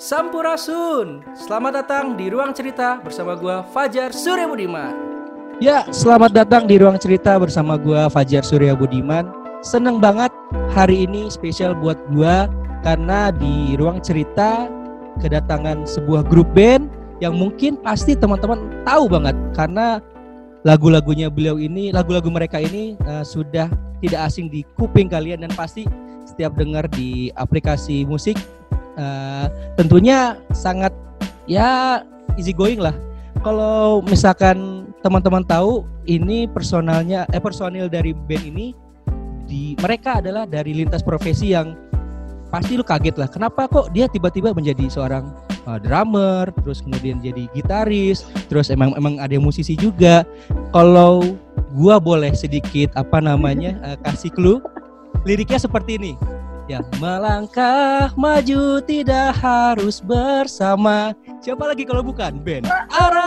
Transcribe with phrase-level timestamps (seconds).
[0.00, 1.20] Sampurasun.
[1.36, 4.96] Selamat datang di Ruang Cerita bersama gua Fajar Surya Budiman.
[5.60, 9.28] Ya, selamat datang di Ruang Cerita bersama gua Fajar Surya Budiman.
[9.60, 10.32] Seneng banget
[10.72, 12.48] hari ini spesial buat gua
[12.80, 14.72] karena di Ruang Cerita
[15.20, 16.88] kedatangan sebuah grup band
[17.20, 20.00] yang mungkin pasti teman-teman tahu banget karena
[20.64, 23.68] lagu-lagunya beliau ini, lagu-lagu mereka ini uh, sudah
[24.00, 25.84] tidak asing di kuping kalian dan pasti
[26.24, 28.40] setiap dengar di aplikasi musik
[29.00, 29.48] uh,
[29.80, 30.92] tentunya sangat
[31.48, 32.04] ya
[32.36, 32.92] easy going lah.
[33.40, 38.76] Kalau misalkan teman-teman tahu ini personalnya eh personil dari band ini
[39.48, 41.72] di mereka adalah dari lintas profesi yang
[42.52, 43.26] pasti lu kaget lah.
[43.30, 45.32] Kenapa kok dia tiba-tiba menjadi seorang
[45.64, 50.26] uh, drummer, terus kemudian jadi gitaris, terus emang emang ada musisi juga.
[50.74, 51.34] Kalau
[51.78, 54.58] gua boleh sedikit apa namanya uh, kasih clue,
[55.24, 56.12] liriknya seperti ini.
[56.70, 61.10] Ya, melangkah maju tidak harus bersama.
[61.42, 62.62] Siapa lagi kalau bukan Ben?
[62.94, 63.26] Ara.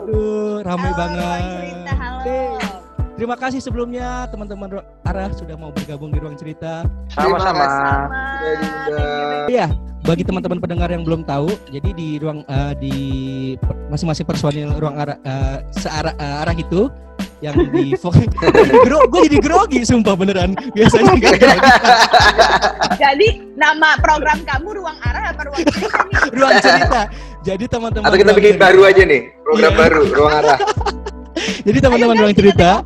[0.00, 1.59] Aduh, ramai banget.
[3.30, 6.82] Terima kasih sebelumnya teman-teman Ara sudah mau bergabung di ruang cerita.
[7.14, 7.62] Sama-sama.
[9.46, 9.70] Iya,
[10.02, 12.94] bagi teman-teman pendengar yang belum tahu, jadi di ruang eh, di
[13.86, 16.90] masing-masing personil ruang arah eh, searah eh, arah itu
[17.38, 17.94] yang di
[18.82, 21.60] Gro, gue jadi grogi sumpah beneran biasanya enggak grogi.
[22.98, 26.18] Jadi nama program kamu ruang arah apa ruang cerita nih?
[26.34, 27.00] ruang cerita
[27.46, 29.78] jadi teman-teman Atau kita bikin cerita- baru aja nih, program Iya.
[29.78, 30.58] baru, ruang arah.
[31.66, 32.84] jadi teman-teman ruang cerita.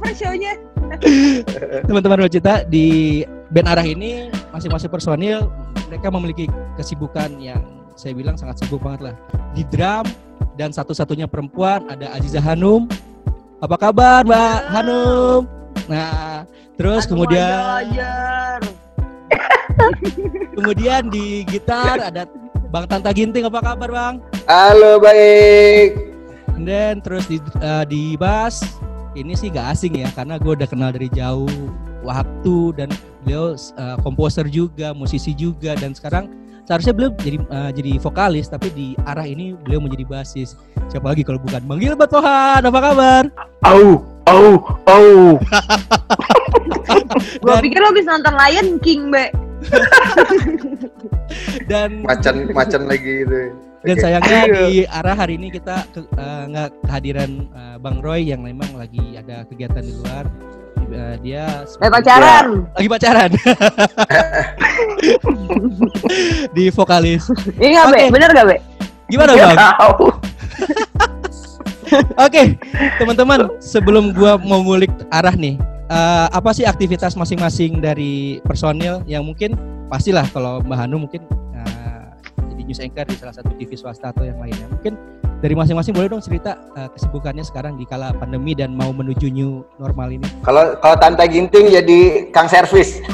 [1.89, 5.50] teman-teman ruang cerita di band arah ini masing-masing personil
[5.91, 6.47] mereka memiliki
[6.78, 7.61] kesibukan yang
[7.95, 9.14] saya bilang sangat sibuk banget lah.
[9.55, 10.06] Di drum
[10.58, 12.91] dan satu-satunya perempuan ada Aziza Hanum.
[13.62, 15.41] Apa kabar Mbak Hanum?
[15.86, 16.42] Nah
[16.75, 18.61] terus Aduh, kemudian Ajar.
[20.58, 22.27] kemudian di gitar ada
[22.74, 23.46] Bang Tanta Ginting.
[23.46, 24.14] Apa kabar Bang?
[24.51, 26.14] Halo, baik.
[26.54, 28.62] And then terus di eh, di bass
[29.14, 31.50] ini sih gak asing ya karena gue udah kenal dari jauh
[32.02, 32.88] waktu dan
[33.22, 36.30] beliau eh, komposer juga, musisi juga dan sekarang
[36.64, 40.54] seharusnya beliau jadi eh, jadi vokalis tapi di arah ini beliau menjadi basis.
[40.92, 43.24] Siapa lagi kalau bukan Bang Gilbert Pohan, apa kabar?
[43.64, 44.46] Au, au,
[44.86, 45.10] au.
[47.40, 49.32] Gua Dan- pikir lo bisa nonton Lion King, Be.
[51.70, 53.56] Dan Macan, macan lagi gitu.
[53.84, 58.40] Dan sayangnya di arah hari ini kita ke- eh, nggak kehadiran eh, Bang Roy yang
[58.40, 60.24] memang lagi ada kegiatan di luar.
[60.84, 62.68] Eh, dia Eh pacaran.
[62.70, 63.30] lagi pacaran
[66.52, 67.24] di vokalis
[67.56, 67.96] Iya nggak, Be?
[67.96, 68.12] Oke.
[68.12, 68.56] Bener nggak, Be?
[69.05, 69.58] gimana bang?
[72.18, 72.42] Oke
[72.96, 75.56] teman-teman sebelum gua mau ngulik arah nih
[75.89, 79.55] eh, apa sih aktivitas masing-masing dari personil yang mungkin
[79.86, 81.22] pastilah kalau Mbak Hanu mungkin
[82.54, 84.94] jadi news anchor di salah satu TV swasta atau yang lainnya mungkin
[85.42, 89.60] dari masing-masing boleh dong cerita eh, kesibukannya sekarang di kala pandemi dan mau menuju new
[89.76, 92.96] normal ini Kalau kalau Tante Ginting jadi Kang Servis.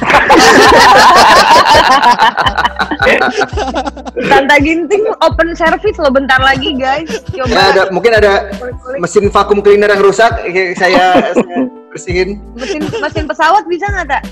[4.30, 7.08] Tanta Ginting open service lo bentar lagi, guys.
[7.34, 8.46] Ya, Coba ada mungkin ada
[9.00, 10.30] mesin vakum cleaner yang rusak,
[10.76, 11.58] saya, saya
[11.90, 12.38] bersihin.
[12.54, 14.22] mesin mesin pesawat bisa nggak, Tak?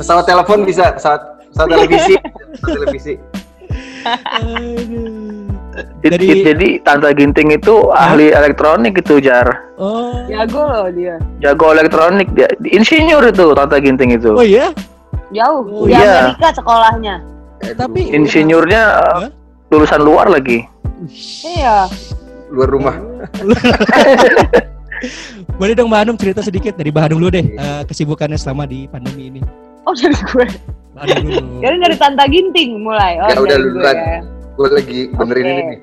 [0.00, 1.20] Pesawat telepon bisa, pesawat
[1.52, 2.14] pesawat televisi,
[2.56, 3.14] pesawat televisi.
[6.02, 9.46] Dari- jadi Tante Ginting itu ahli elektronik itu Jar
[9.76, 11.16] oh Jago loh dia.
[11.40, 14.70] jago elektronik dia insinyur itu Tante Ginting itu oh iya
[15.32, 15.64] Jauh.
[15.64, 16.28] Oh, di iya.
[16.28, 17.14] Amerika sekolahnya.
[17.72, 18.82] tapi insinyurnya
[19.16, 19.28] Hah?
[19.68, 20.64] lulusan luar lagi
[21.42, 21.88] Iya.
[22.52, 22.94] Luar rumah.
[25.58, 28.86] Boleh dong Mbak Hanum cerita sedikit dari Mbak Hanum dulu deh eh, kesibukannya selama di
[28.86, 29.40] pandemi ini.
[29.82, 30.46] Oh dari gue.
[30.92, 31.64] Dulu.
[31.64, 33.16] Jadi dari Tanta Ginting mulai.
[33.18, 33.96] Oh, Ya udah, dari gue duluan.
[33.96, 34.18] ya.
[34.52, 35.50] Gue lagi benerin Oke.
[35.50, 35.78] ini nih.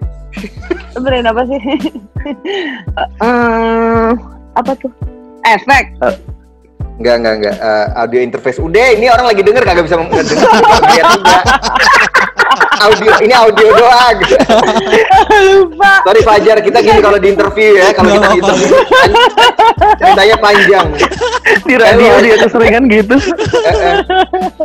[0.95, 1.59] Benerin apa sih?
[3.23, 4.09] Eh,
[4.53, 4.91] apa tuh?
[5.47, 5.85] Efek.
[6.99, 7.55] Enggak, enggak, enggak.
[7.55, 8.59] Eh, audio interface.
[8.59, 10.19] Udah, ini orang lagi denger kagak bisa denger.
[12.79, 14.17] Audio, ini audio doang.
[15.29, 15.91] Lupa.
[16.01, 19.15] Sorry Fajar, kita gini kalau di interview ya, kalau kita di interview pan-
[19.95, 20.87] ceritanya panjang.
[21.59, 23.15] di radio dia keseringan gitu
[23.59, 23.95] Eh, eh.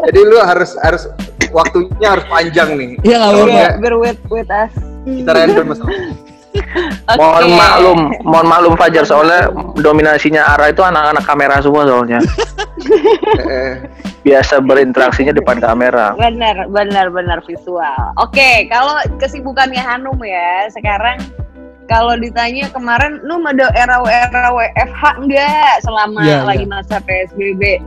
[0.04, 1.08] Jadi lu harus harus
[1.50, 2.90] waktunya harus panjang nih.
[3.00, 3.68] Iya nggak apa-apa.
[3.78, 4.72] bear with with us.
[5.04, 5.80] kita random mas.
[6.54, 7.18] Oke.
[7.18, 12.22] mohon maklum mohon maklum Fajar soalnya dominasinya Ara itu anak-anak kamera semua soalnya
[14.26, 18.16] biasa berinteraksinya depan kamera Benar, benar, benar visual.
[18.16, 21.20] Oke, kalau kesibukannya Hanum ya sekarang
[21.84, 26.72] kalau ditanya kemarin lu ada era era WFH enggak selama Iya, lagi iya.
[26.72, 27.84] masa PSBB?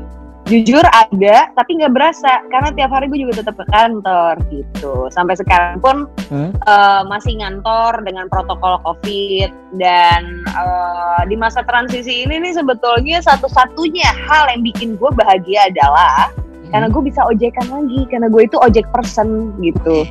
[0.48, 5.12] Jujur ada, tapi nggak berasa karena tiap hari gue juga tetap ke kantor gitu.
[5.12, 6.50] Sampai sekarang pun Hah?
[6.56, 14.08] eh, masih ngantor dengan protokol COVID dan eh, di masa transisi ini nih sebetulnya satu-satunya
[14.08, 16.32] hal yang bikin gue bahagia adalah
[16.72, 20.08] karena gue bisa ojekan lagi karena gue itu ojek person gitu.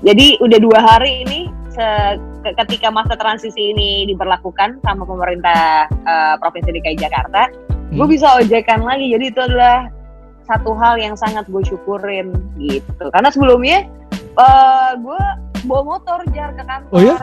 [0.00, 1.52] Jadi udah dua hari ini
[2.44, 7.48] ketika masa transisi ini diberlakukan sama pemerintah eh, provinsi DKI Jakarta,
[7.94, 8.10] gue Hmm.
[8.10, 9.06] bisa ojekan lagi.
[9.08, 9.86] Jadi itu adalah
[10.44, 13.06] satu hal yang sangat gue syukurin gitu.
[13.08, 13.86] Karena sebelumnya
[14.34, 15.20] eh, gue
[15.64, 16.90] bawa motor jar ke kantor.
[16.90, 17.16] Oh ya?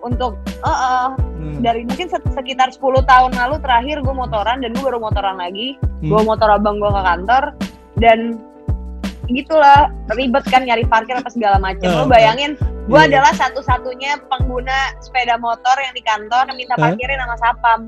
[0.00, 1.60] Untuk eh, eh, Hmm.
[1.60, 5.76] dari mungkin sek- sekitar 10 tahun lalu terakhir gue motoran dan gue baru motoran lagi
[6.00, 6.08] Hmm.
[6.10, 7.42] bawa motor abang gue ke kantor
[7.96, 8.18] dan
[9.26, 13.08] gitulah ribet kan nyari parkir apa segala macam Ah, lo bayangin gue Iya, iya.
[13.14, 17.80] adalah satu-satunya pengguna sepeda motor yang di kantor yang minta parkirin sama sapam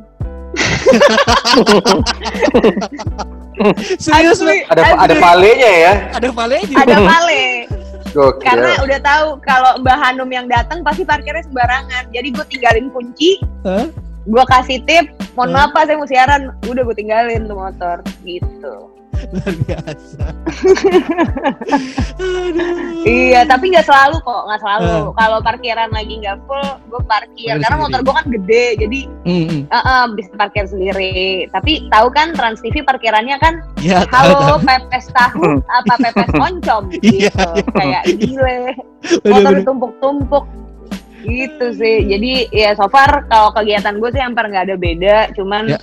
[4.00, 4.58] Serius, Mbak?
[4.74, 4.98] Ada asli.
[4.98, 5.92] ada palenya ya.
[6.16, 6.76] Ada valenya.
[6.82, 7.44] ada vale
[8.12, 8.44] Gokil.
[8.44, 13.40] karena udah tahu kalau Mbak Hanum yang datang pasti parkirnya sembarangan jadi gue tinggalin kunci
[13.64, 13.88] Hah?
[14.28, 18.92] gue kasih tip mohon maaf Pak saya mau siaran udah gue tinggalin tuh motor gitu
[19.30, 20.24] Luar biasa.
[23.02, 24.86] Iya, tapi nggak selalu kok, nggak selalu.
[24.86, 25.02] Eh.
[25.12, 27.50] Kalau parkiran lagi nggak full, gue parkir.
[27.50, 27.82] Parkir Karena sendiri.
[27.82, 29.62] motor gue kan gede, jadi Hmm, hmm.
[29.66, 31.14] eh, eh, bisa parkir sendiri.
[31.48, 34.38] Tapi tahu kan Trans TV parkirannya kan, Ya, tahu, tahu.
[34.38, 35.42] halo pepes tahu
[35.78, 37.42] apa pepes oncom Iya, gitu.
[37.42, 37.64] iya.
[37.74, 38.58] Kayak gile,
[39.24, 40.44] motor ditumpuk-tumpuk.
[41.22, 41.96] Gitu sih.
[42.06, 45.78] Jadi ya so far kalau kegiatan gue sih hampir nggak ada beda, cuman Ya.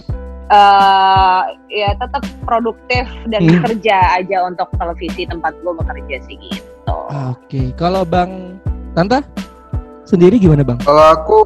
[0.50, 1.42] Eh,
[1.72, 3.52] ya tetap produktif dan Hmm.
[3.56, 6.98] bekerja aja untuk televisi tempat gue bekerja sih gitu.
[7.30, 8.58] Oke, kalau Bang
[8.92, 9.22] Tanta
[10.04, 10.82] sendiri gimana Bang?
[10.82, 11.46] Kalau aku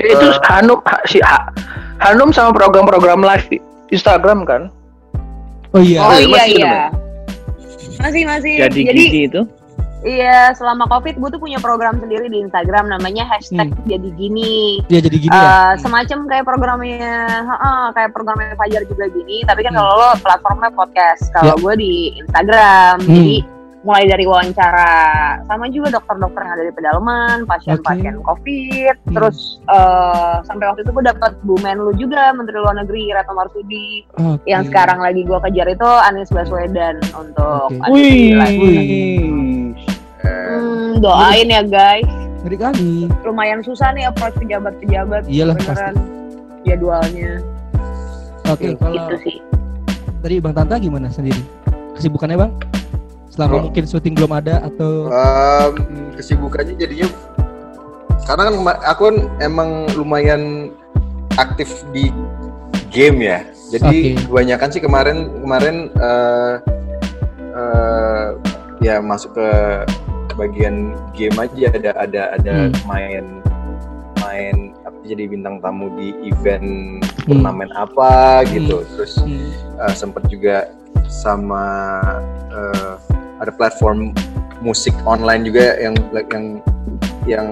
[0.00, 0.40] itu Eh.
[0.48, 1.52] Hanum ha- si Ha-
[2.00, 3.58] Hanum sama program-program live di
[3.90, 4.72] Instagram kan
[5.70, 6.00] Oh iya.
[6.00, 6.76] Oh iya, iya
[8.00, 8.24] masih.
[8.24, 9.40] Masih jadi, Jadi itu
[10.02, 14.80] iya selama covid gue tuh punya program sendiri di Instagram namanya hashtag jadi gini.
[14.86, 15.76] Dia jadi gini Eh, ya.
[15.76, 19.44] semacam kayak programnya, heeh, kayak programnya Fajar juga gini.
[19.44, 19.80] Tapi kan Hmm.
[19.80, 21.60] kalau lo platformnya podcast, kalau Ya.
[21.60, 22.94] gue di Instagram.
[23.00, 23.08] Hmm.
[23.10, 23.36] Jadi
[23.80, 24.92] mulai dari wawancara
[25.48, 29.14] sama juga dokter-dokter yang ada di pedalaman, pasien-pasien COVID, Hmm.
[29.16, 34.04] terus eh, sampai waktu itu gue dapat Bu Menlu juga, Menteri Luar Negeri Retno Marsudi
[34.12, 34.44] Oke.
[34.44, 38.36] yang sekarang lagi gue kejar itu Anies Baswedan untuk live.
[38.36, 39.89] eh,
[40.22, 42.06] Hmm, doain ya guys.
[42.40, 42.92] Ngeri kali.
[43.22, 45.28] Lumayan susah nih approach pejabat-pejabat.
[45.28, 45.94] Iyalah, beneran
[46.60, 47.40] jadwalnya
[48.44, 49.36] Oke, kalau gitu sih.
[50.20, 51.40] tadi Bang Tanta gimana sendiri?
[51.96, 52.52] Kesibukannya Bang?
[53.30, 55.72] Selama Kalau- mungkin syuting belum ada atau em,
[56.18, 57.08] kesibukannya jadinya
[58.26, 60.70] karena kan aku kan emang lumayan
[61.34, 62.10] aktif di
[62.90, 63.40] game ya.
[63.70, 64.26] Jadi Oke.
[64.26, 66.54] kebanyakan sih kemarin kemarin eh,
[67.54, 68.26] eh,
[68.82, 69.48] ya masuk ke
[70.40, 72.72] bagian game aja ada ada ada Hmm.
[72.88, 73.24] main
[74.24, 74.56] main
[74.88, 77.44] apa jadi bintang tamu di event Hmm.
[77.44, 78.80] turnamen apa gitu.
[78.96, 79.52] Terus Hmm.
[79.76, 80.72] uh, sempat juga
[81.12, 82.00] sama
[82.48, 82.94] uh,
[83.36, 84.16] ada platform
[84.60, 85.96] musik online juga yang
[86.32, 86.44] yang
[87.24, 87.48] yang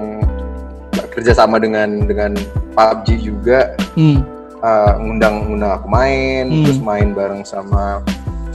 [1.13, 2.33] kerja sama dengan dengan
[2.77, 4.23] PUBG juga Hmm.
[4.61, 6.63] uh, ngundang ngundang aku main Hmm.
[6.65, 8.05] terus main bareng sama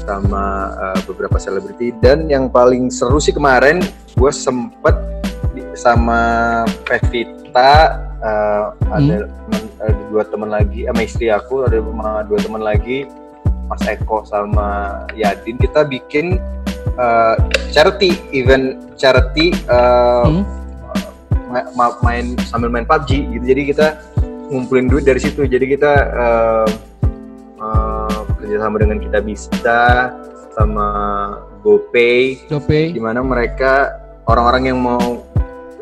[0.03, 0.43] sama
[0.75, 1.95] uh, beberapa selebriti.
[1.97, 3.79] Dan yang paling seru sih kemarin
[4.13, 4.95] gue sempet
[5.51, 6.21] di- sama
[6.85, 11.81] Pevita uh, ada temen- ada dua teman lagi sama istri aku ada
[12.23, 13.09] dua teman lagi
[13.67, 15.57] Mas Eko sama Yadin.
[15.57, 16.37] Kita bikin
[16.95, 17.35] uh,
[17.71, 20.43] charity event charity uh, Hmm.
[21.77, 23.45] ma- main sambil main PUBG gitu.
[23.45, 23.87] Jadi kita
[24.49, 25.45] ngumpulin duit dari situ.
[25.45, 26.67] Jadi kita uh,
[27.61, 27.92] uh,
[28.43, 29.79] kerjasama dengan kita bisa
[30.51, 30.87] sama
[31.61, 32.91] GoPay Jope.
[32.91, 33.95] di mana mereka
[34.25, 35.23] orang-orang yang mau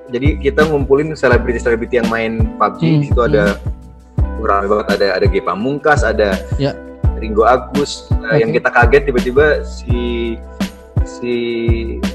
[0.07, 3.57] jadi kita ngumpulin selebriti-selebriti yang main PUBG Hmm, di situ ada
[4.39, 6.73] ramai banget ada ada G Pamungkas ada Ya.
[7.15, 8.41] Ringo Agus Nah, Oke.
[8.41, 10.35] yang kita kaget tiba-tiba si
[11.03, 11.35] si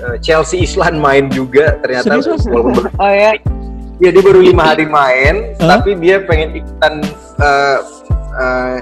[0.01, 3.35] uh, Chelsea Islan main juga ternyata Serius, walaupun Oh ya,
[3.99, 5.79] ya dia baru lima hari main Hah?
[5.79, 7.03] tapi dia pengen ikutan
[7.39, 7.79] uh,
[8.33, 8.77] uh,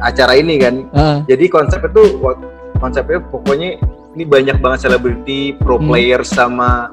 [0.00, 2.38] acara ini kan Ah, jadi konsepnya tuh wa-
[2.78, 3.78] konsepnya pokoknya
[4.14, 5.86] ini banyak banget selebriti, pro Hmm.
[5.86, 6.90] player sama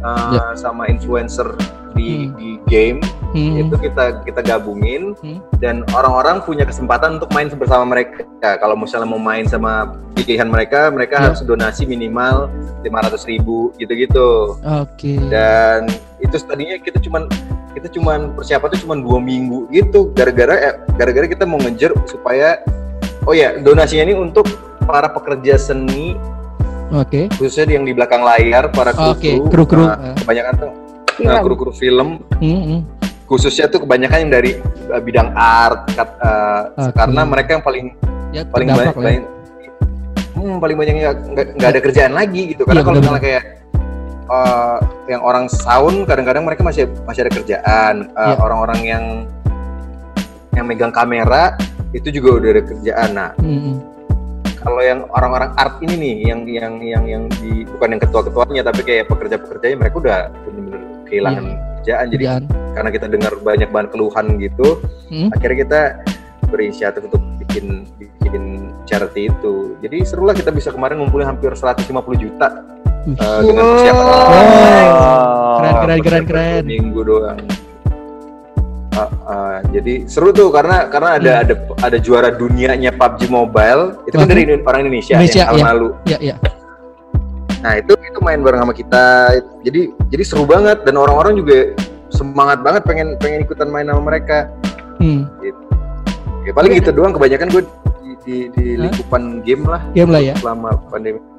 [0.00, 0.44] uh, Ya.
[0.56, 1.52] sama influencer
[1.92, 2.32] di Hmm.
[2.36, 2.98] di game
[3.32, 3.60] hmm.
[3.60, 5.40] itu kita kita gabungin Hmm.
[5.58, 8.24] dan orang-orang punya kesempatan untuk main bersama mereka.
[8.56, 11.22] Kalau misalnya mau main sama pilihan mereka, mereka Ya.
[11.28, 12.48] harus donasi minimal
[12.80, 14.56] 500 ribu gitu-gitu.
[14.62, 15.20] Oke.
[15.28, 17.28] Dan itu tadinya kita cuman
[17.70, 22.58] kita cuman persiapan tuh cuman dua minggu gitu gara-gara eh, gara-gara kita mau ngejar supaya
[23.22, 24.46] oh ya donasinya ini untuk
[24.82, 26.18] para pekerja seni
[26.90, 27.30] Oke.
[27.32, 29.86] khususnya yang di belakang layar para kru Oke, kru-kru.
[29.86, 30.70] Nah, kebanyakan tuh
[31.22, 32.80] nah, kru-kru film Hmm, hmm.
[33.24, 34.58] khususnya tuh kebanyakan yang dari
[34.90, 36.90] uh, bidang art kat- uh, Oke.
[36.92, 37.86] karena mereka yang paling
[38.30, 38.94] Ya, paling banyak lah.
[38.94, 39.22] paling,
[40.34, 43.42] hmm, paling banyak nggak nggak ada kerjaan lagi gitu karena Iya, kalau misalnya kayak
[44.30, 48.36] uh, yang orang sound kadang-kadang mereka masih masih ada kerjaan Uh, Iya.
[48.38, 49.04] orang-orang yang
[50.52, 51.54] yang megang kamera
[51.90, 53.76] itu juga udah ada kerjaan nah Hmm, hmm.
[54.56, 58.80] kalau yang orang-orang art ini nih yang yang yang yang di bukan yang ketua-ketuanya tapi
[58.82, 61.44] kayak pekerja-pekerjanya mereka udah benar-benar kehilangan
[61.76, 62.44] kerjaan jadi Kerjaan.
[62.70, 64.68] karena kita dengar banyak banget keluhan gitu
[65.08, 65.28] Hmm.
[65.32, 65.80] akhirnya kita
[66.46, 68.44] berinisiatif untuk bikin bikin
[68.84, 71.82] charity itu jadi serulah kita bisa kemarin ngumpulin hampir 150
[72.16, 72.62] juta
[73.08, 74.04] Eh, dengan persiapan.
[74.04, 75.56] Oh.
[75.60, 76.62] Keren, keren, keren, keren.
[76.68, 77.40] minggu doang
[78.90, 81.42] Ah, ah, jadi seru tuh karena karena ada Hmm.
[81.46, 81.54] ada
[81.88, 85.68] ada juara dunianya PUBG Mobile itu kan dari orang Indonesia, Indonesia, yang tahun ya.
[85.72, 86.36] lalu Ya, ya.
[87.64, 89.04] Nah itu itu main bareng sama kita.
[89.64, 89.80] Jadi
[90.12, 91.72] jadi seru banget dan orang-orang juga
[92.12, 94.52] semangat banget pengen pengen ikutan main sama mereka.
[95.00, 95.24] Hmm.
[96.44, 97.16] Ya, paling gitu doang.
[97.16, 97.62] Kebanyakan gue
[98.04, 100.34] di, di, di lingkupan game lah Game lah ya.
[100.36, 101.29] selama pandemi.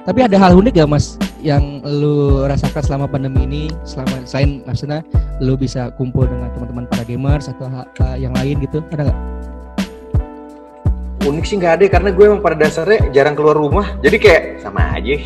[0.00, 3.62] Tapi ada hal unik gak mas yang lu rasakan selama pandemi ini?
[3.84, 5.04] Selama selain maksudnya
[5.44, 8.80] lu bisa kumpul dengan teman-teman para gamers atau ha- ha- yang lain gitu?
[8.92, 9.18] Ada nggak?
[11.20, 13.84] Unik sih nggak ada karena gue emang pada dasarnya jarang keluar rumah.
[14.00, 15.14] Jadi kayak sama aja.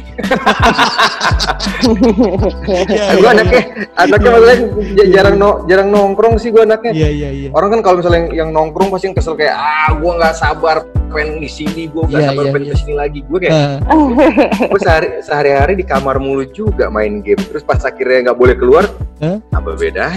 [3.15, 3.63] gue anaknya
[3.95, 4.57] anaknya maksudnya
[4.93, 6.93] j- jarang no, jarang nongkrong sih gue anaknya.
[6.93, 7.49] Iya iya iya.
[7.51, 10.77] Orang kan kalau misalnya yang, yang nongkrong pasti yang kesel kayak ah gue nggak sabar
[11.07, 12.77] pengen di sini, gue nggak Iya, sabar iya, pengen iya.
[12.77, 13.19] sini lagi.
[13.23, 18.25] Gue kayak Eh, gue sehari sehari-hari di kamar mulu juga main game terus pas akhirnya
[18.25, 18.85] nggak boleh keluar
[19.21, 19.37] Hah?
[19.53, 20.11] apa beda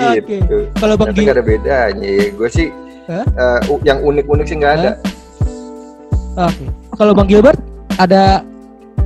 [0.00, 0.20] Oke.
[0.38, 2.68] gitu Kalau bang nggak ada bedanya ya gue sih
[3.06, 3.24] Hah?
[3.24, 4.90] eh, u- yang unik-unik sih nggak ada
[6.38, 6.64] oke.
[6.94, 7.58] Kalau bang Gilbert
[7.96, 8.46] ada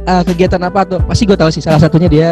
[0.05, 1.01] eh, kegiatan apa tuh?
[1.05, 1.61] Pasti gue tahu sih.
[1.61, 2.31] Salah satunya dia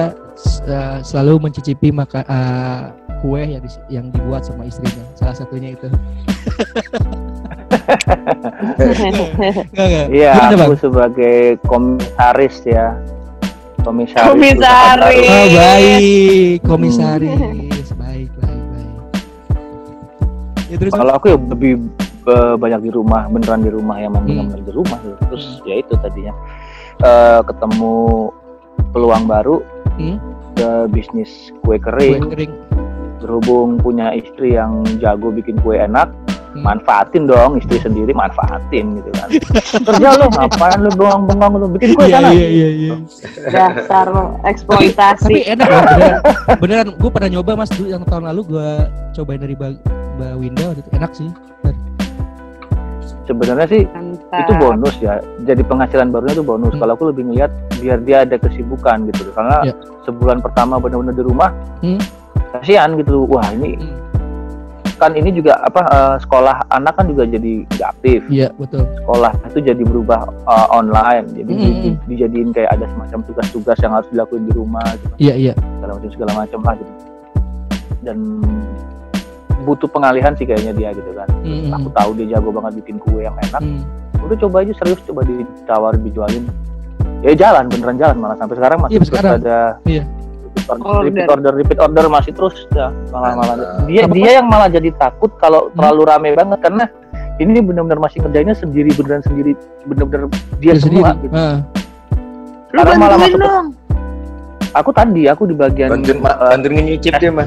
[0.66, 2.82] eh, selalu mencicipi maka eh,
[3.20, 5.04] kue yang, yang dibuat sama istrinya.
[5.14, 5.88] Salah satunya itu.
[10.10, 12.96] Iya, aku sebagai komisaris ya.
[13.80, 14.28] Komisaris.
[14.28, 15.24] Komisaris.
[15.24, 17.88] Oh, baik, komisaris.
[20.70, 21.72] Ya terus Kalau aku ya lebih
[22.22, 24.48] eh, banyak di rumah, beneran di rumah yang memang Hmm.
[24.48, 24.98] benar di rumah.
[25.00, 25.16] gitu.
[25.28, 26.34] Terus ya itu tadinya
[27.00, 28.28] eh, ketemu
[28.90, 29.56] peluang baru
[29.96, 30.16] Hmm.
[30.54, 31.28] ke bisnis
[31.60, 32.22] kue kue kering.
[32.28, 32.52] kering.
[33.18, 36.08] Berhubung punya istri yang jago bikin kue enak,
[36.50, 36.60] Hmm.
[36.62, 39.28] manfaatin dong istri sendiri manfaatin gitu kan.
[39.86, 42.28] Kerja lo ngapain lu bengong-bengong lu bikin kue Iya, sana.
[42.32, 42.94] iya, iya, iya.
[43.46, 45.34] Dasar Tapi eksploitasi.
[45.48, 46.20] enak loh, beneran.
[46.58, 48.68] Beneran, gue pernah nyoba mas dulu yang tahun lalu gue
[49.14, 51.30] cobain dari Mbak Mbak Winda waktu itu enak sih.
[53.24, 54.42] Sebenarnya sih Mantap.
[54.42, 56.82] itu bonus ya jadi penghasilan barunya itu bonus Hmm.
[56.82, 57.48] kalau aku lebih ngeliat
[57.78, 59.74] biar dia ada kesibukan gitu karena Ya.
[60.02, 62.02] sebulan pertama benar-benar di rumah Hmm.
[62.52, 63.94] kasihan gitu wah ini Hmm.
[64.98, 68.82] kan ini juga apa eh, sekolah anak kan juga jadi nggak aktif Iya betul.
[68.98, 73.18] sekolah itu jadi berubah eh, online jadi Hmm, di- hmm, di- dijadiin kayak ada semacam
[73.24, 75.52] tugas-tugas yang harus dilakuin di rumah gitu, Iya iya.
[75.54, 76.92] segala macam segala macam lah gitu
[78.02, 78.18] dan
[79.70, 83.22] butuh pengalihan sih kayaknya dia gitu kan Hmm, aku tahu dia jago banget bikin kue
[83.22, 83.80] yang enak hmm.
[84.20, 86.44] udah coba aja serius coba ditawarin dijualin
[87.20, 89.32] ya jalan beneran jalan malah sampai sekarang masih Iya, terus sekarang.
[89.38, 90.02] ada Iya.
[90.50, 91.04] repeat order, Order.
[91.06, 93.54] repeat order repeat order masih terus ya malah malah
[93.86, 95.74] dia Apa- dia yang malah jadi takut kalau Hmm.
[95.76, 96.84] terlalu rame banget karena
[97.38, 100.26] ini benar-benar masih ngerjainnya sendiri beneran sendiri bener-bener
[100.58, 101.24] dia Dia semua sendiri.
[101.24, 101.34] gitu.
[101.34, 101.56] Ah.
[102.68, 103.66] Lu Sekarang malah masuk ke- dong.
[104.72, 107.46] Aku tadi aku di bagian bantuin ma- eh, bantuin ngenyicip dia mah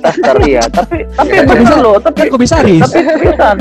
[0.00, 2.80] tester ya tapi tapi Iya, bener loh tapi Kan komisaris.
[2.82, 3.56] tapi seriusan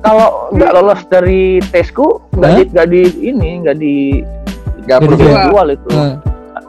[0.00, 3.94] kalau nggak lolos dari tesku nggak di, nggak di ini nggak di
[4.80, 5.42] nggak perlu ya.
[5.46, 5.88] jual itu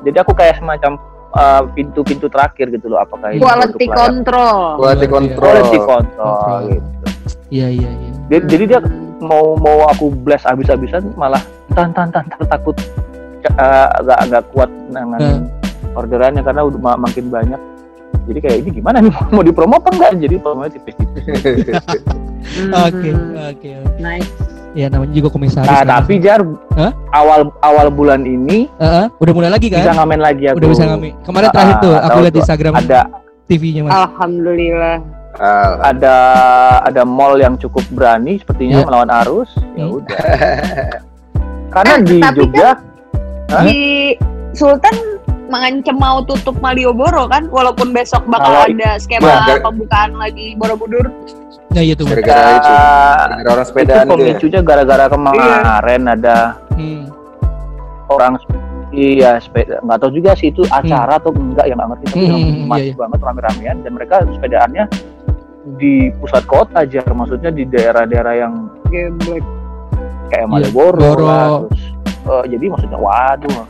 [0.02, 0.98] jadi aku kayak semacam
[1.32, 4.58] uh, pintu-pintu terakhir gitu loh apakah ini Quality produk layak- control.
[4.76, 5.12] quality Iya.
[5.12, 6.88] control quality control gitu.
[7.52, 8.10] Iya iya iya.
[8.42, 8.80] Jadi dia
[9.20, 12.74] mau mau aku blast habis-habisan malah tan tan tan tan takut
[13.50, 15.42] uh, agak agak kuat dengan Hmm.
[15.94, 17.60] orderannya karena udah ma- makin banyak
[18.24, 21.26] jadi kayak ini gimana nih mau dipromo apa enggak jadi promonya tipis-tipis
[22.42, 22.74] Hmm.
[22.84, 24.00] Oke oke oke.
[24.00, 24.32] Nice.
[24.72, 25.62] Ya namanya juga komisaris.
[25.64, 26.00] nah kan.
[26.00, 26.42] tapi jar
[26.74, 26.90] Hah?
[27.12, 29.08] awal awal bulan ini Ah, ah.
[29.16, 30.00] udah mulai lagi bisa kan?
[30.00, 31.12] ngamen lagi aku Udah bisa ngamen.
[31.22, 32.40] Kemarin Ah, terakhir tuh aku lihat di.
[32.40, 33.00] Instagram ada
[33.46, 33.92] TV-nya mas.
[33.94, 34.98] Alhamdulillah.
[35.34, 36.16] Ah, ada
[36.82, 38.86] ada mall yang cukup berani sepertinya Iya.
[38.86, 39.98] melawan arus ya Hmm.
[39.98, 40.18] udah
[41.74, 42.70] karena Eh, di tapi Jogja
[43.52, 43.64] Hah?
[43.64, 44.16] Di
[44.52, 44.96] Sultan
[45.48, 51.12] mengancam mau tutup Malioboro kan walaupun besok bakal Kalau- ada skema Wah, pembukaan lagi Borobudur
[51.72, 52.04] Nah iya tuh.
[52.04, 52.68] Gara-gara itu.
[52.68, 54.20] Ah, Gara-gara orang itu sepedaan tuh ya.
[54.26, 56.38] pemicunya gara-gara kemarin ada
[56.72, 57.04] Hmm.
[58.08, 58.36] orang
[58.92, 62.28] iya sepeda nggak tahu juga sih itu acara atau enggak yang nggak ngerti tapi Hmm,
[62.28, 62.44] yang
[62.76, 62.94] iya, iya.
[62.94, 64.84] banget rame-ramean dan mereka sepedaannya
[65.78, 68.54] di pusat kota aja maksudnya di daerah-daerah yang
[68.86, 69.44] geblek
[70.28, 71.24] kayak Iya, Malioboro Boro.
[71.24, 71.84] lah terus
[72.22, 73.66] eh, jadi maksudnya waduh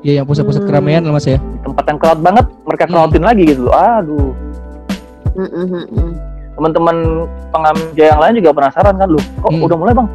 [0.00, 0.70] Iya yang pusat-pusat Hmm.
[0.72, 1.36] keramaian lah mas ya.
[1.36, 2.92] di tempat yang crowd banget mereka Hmm.
[2.96, 4.32] crowdin lagi gitu loh aduh
[5.30, 6.10] Mm-mm-mm.
[6.56, 6.96] teman-teman
[7.48, 9.64] pengamja yang lain juga penasaran kan loh kok Hmm.
[9.64, 10.08] udah mulai bang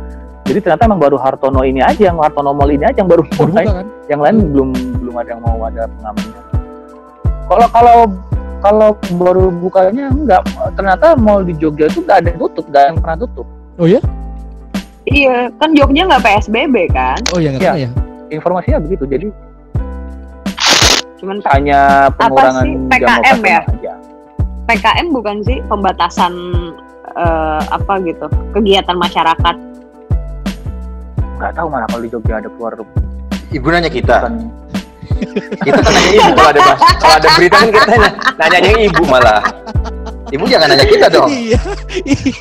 [0.45, 3.65] jadi ternyata emang baru Hartono ini aja yang Hartono Mall ini aja yang baru mulai
[3.65, 3.85] buka kan?
[4.05, 4.69] yang lain belum
[5.01, 6.41] belum ada yang mau ada pengamannya.
[7.45, 7.97] Kalau kalau
[8.61, 10.41] kalau baru bukanya enggak,
[10.73, 13.45] ternyata mall di Jogja itu enggak ada yang tutup, enggak ada yang pernah tutup.
[13.77, 14.01] Oh ya?
[15.07, 17.69] Iya kan Jogja nggak PSBB kan Oh ya nggak Iya.
[17.69, 17.89] tahu ya.
[18.27, 19.27] Informasinya begitu, jadi
[21.15, 21.79] cuman hanya
[22.13, 22.73] pengurangan sih?
[22.73, 23.61] jam PKM operasional ya?
[23.63, 23.93] aja.
[24.65, 26.33] PKM bukan sih pembatasan
[27.15, 29.55] eh, apa gitu kegiatan masyarakat
[31.35, 32.73] Enggak tahu mana kalau di Jogja ada keluar
[33.51, 34.15] Ibu nanya kita.
[34.21, 34.33] bukan
[35.61, 38.09] Kita kan nanya ibu kalau ada bahas, kalau ada berita kan kita nanya,
[38.51, 39.39] nanya ibu malah.
[40.35, 41.29] Ibu jangan nanya kita dong.
[41.35, 41.59] Iya.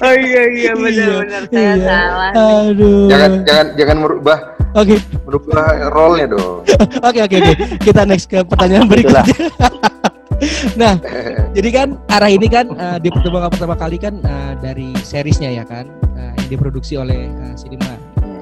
[0.02, 1.42] oh iya iya benar-benar.
[1.46, 1.74] saya Iya.
[1.86, 3.06] salah Aduh.
[3.06, 4.38] Jangan jangan jangan merubah
[4.74, 6.66] Oke, merubah role-nya dong.
[7.06, 7.52] oke, oke, oke.
[7.78, 9.22] Kita next ke pertanyaan berikutnya.
[10.82, 10.98] nah,
[11.54, 15.62] jadi kan arah ini kan eh, di pertemuan pertama kali kan eh, dari seriesnya ya
[15.62, 15.86] kan,
[16.18, 17.94] eh, yang diproduksi oleh eh, Cinema.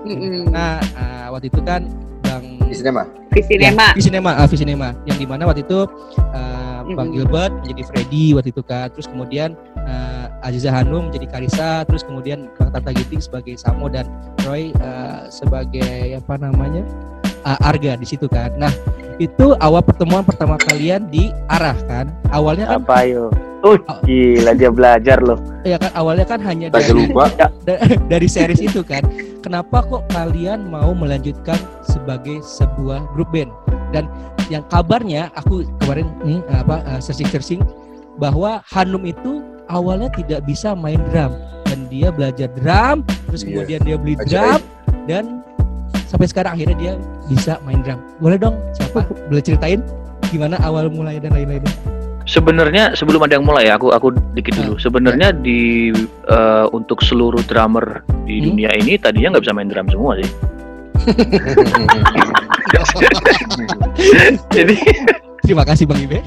[0.09, 0.49] Mm-mm.
[0.49, 1.85] Nah, eh, waktu itu kan
[2.25, 3.05] Bang Di sinema.
[3.29, 4.89] Visinema Ya, Visinema, ah, Visinema.
[5.05, 6.62] Yang di mana waktu itu uh,
[6.97, 7.11] Bang.
[7.13, 8.87] Gilbert menjadi Freddy waktu itu kan.
[8.93, 9.55] Terus kemudian
[9.87, 11.85] uh, Aziza Hanum menjadi Karisa.
[11.89, 14.09] Terus kemudian Bang Tata Giting sebagai Samo dan
[14.45, 16.83] Roy uh, sebagai apa namanya
[17.45, 18.55] uh, Arga di situ kan.
[18.59, 18.73] Nah
[19.21, 22.11] itu awal pertemuan pertama kalian di arah kan.
[22.33, 23.29] Awalnya kan, apa yo?
[23.63, 25.39] Uh, gila dia belajar loh.
[25.63, 27.31] ya kan awalnya kan hanya dari lupa.
[27.67, 27.79] da-
[28.11, 29.07] dari series itu kan
[29.39, 31.55] kenapa kok kalian mau melanjutkan
[31.87, 33.55] sebagai sebuah grup band
[33.95, 34.11] dan
[34.53, 37.63] yang kabarnya aku kemarin nih apa searching searching
[38.21, 41.33] bahwa Hanum itu awalnya tidak bisa main drum
[41.65, 43.49] dan dia belajar drum terus Iya.
[43.49, 44.61] kemudian dia beli drum
[45.09, 45.25] dan
[46.05, 46.93] sampai sekarang akhirnya dia
[47.27, 49.81] bisa main drum boleh dong siapa boleh ceritain
[50.29, 51.73] gimana awal mulai dan lain-lainnya
[52.23, 54.79] Sebenarnya sebelum ada yang mulai aku aku dikit dulu.
[54.79, 55.91] Sebenarnya di
[56.31, 58.47] eh, untuk seluruh drummer di Hmm.
[58.47, 60.31] dunia ini tadinya nggak bisa main drum semua sih.
[64.51, 64.77] Jadi
[65.43, 66.23] terima kasih Bang Ibe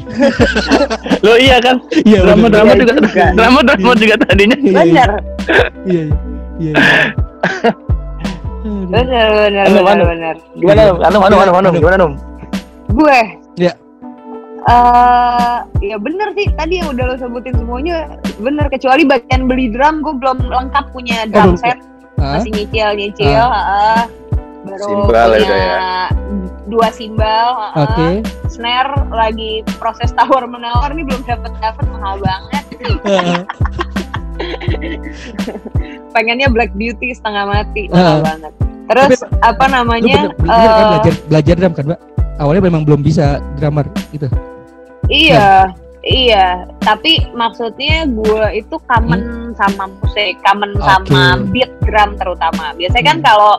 [1.23, 2.51] lo iya kan iya drummer bener.
[2.51, 3.25] drummer Iya juga juga.
[3.31, 5.09] drummer drummer juga tadinya Iya, iya, bener
[5.87, 6.03] iya iya
[6.59, 6.73] iya
[8.65, 8.85] Aduh.
[8.91, 10.03] bener bener Anu, bener anu.
[10.05, 10.81] bener Gimana?
[10.83, 11.69] Anu, anu, anu, anu, Anu.
[11.73, 12.13] gimana, Num?
[12.91, 13.19] gue
[13.55, 13.71] Ya.
[14.65, 20.03] eh ya bener sih tadi yang udah lo sebutin semuanya bener kecuali bagian beli drum
[20.03, 21.79] gue belum lengkap punya drum set
[22.17, 22.35] Hah?
[22.35, 24.01] masih nyicil nyicil heeh.
[24.75, 26.05] Baru Simbal ya punya udah ya.
[26.65, 27.81] dua simbal heeh.
[27.81, 28.07] Oke.
[28.47, 32.63] snare lagi proses tawar menawar nih belum dapet dapet mahal banget
[33.01, 33.41] Heeh.
[36.11, 38.51] pengennya Black Beauty setengah mati mahal banget
[38.85, 41.99] terus apa Lu namanya bener, bener kan eh, belajar belajar drum kan, Mbak?
[42.35, 44.27] Awalnya memang belum bisa drummer gitu.
[45.07, 45.71] Iya,
[46.03, 46.47] iya.
[46.79, 49.21] Tapi maksudnya gue itu kamen
[49.55, 51.41] sama musik, kamen sama Hmm.
[51.41, 51.49] Oke.
[51.49, 52.75] beat drum terutama.
[52.75, 53.25] Biasanya kan Hmm.
[53.25, 53.53] kalau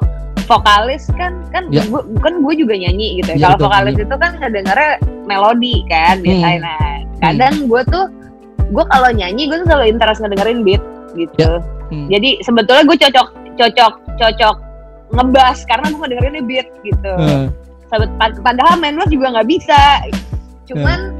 [0.46, 1.82] vokalis kan kan Ya.
[1.84, 3.34] gue kan gue juga nyanyi gitu.
[3.34, 3.42] Ya, ya.
[3.52, 4.06] kalau vokalis nyanyi.
[4.08, 4.92] itu kan ngedengernya
[5.26, 6.58] melodi kan biasanya.
[6.58, 6.64] Hmm.
[6.64, 8.04] Nah, kadang gue tuh
[8.70, 10.82] gue kalau nyanyi gue tuh selalu interest ngedengerin beat
[11.14, 11.48] gitu.
[11.58, 11.62] Ya.
[11.90, 12.06] Hmm.
[12.10, 14.56] Jadi sebetulnya gue cocok cocok cocok
[15.14, 17.12] ngebas karena gue ngedengerinnya beat gitu.
[17.86, 20.02] Pad- padahal main bass juga nggak bisa
[20.66, 21.14] cuman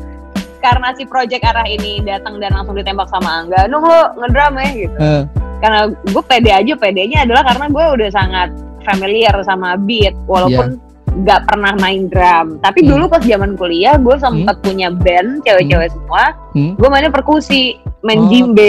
[0.59, 4.69] karena si project arah ini datang dan langsung ditembak sama Angga Nung lo ngedrum ya
[4.75, 5.23] gitu heeh.
[5.63, 8.49] karena gue pede aja pedenya adalah karena gue udah sangat
[8.87, 10.79] familiar sama beat walaupun
[11.17, 12.89] nggak pernah main drum tapi Hmm.
[12.93, 16.77] dulu pas zaman kuliah gue sempat punya band cewek-cewek semua Hmm.
[16.77, 18.31] gue mainnya perkusi main Oke.
[18.31, 18.69] jimbe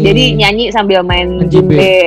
[0.00, 1.74] jadi nyanyi sambil main jimbe.
[1.74, 1.98] jimbe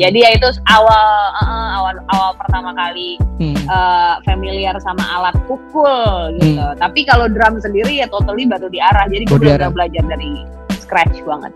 [0.00, 1.04] jadi ya itu awal
[1.36, 3.52] eh, awal awal pertama kali Hmm.
[3.54, 6.64] eh, familiar sama alat pukul gitu.
[6.80, 9.04] Tapi kalau drum sendiri ya totally baru diarah.
[9.04, 10.40] Jadi gue benar belajar dari
[10.80, 11.52] scratch banget.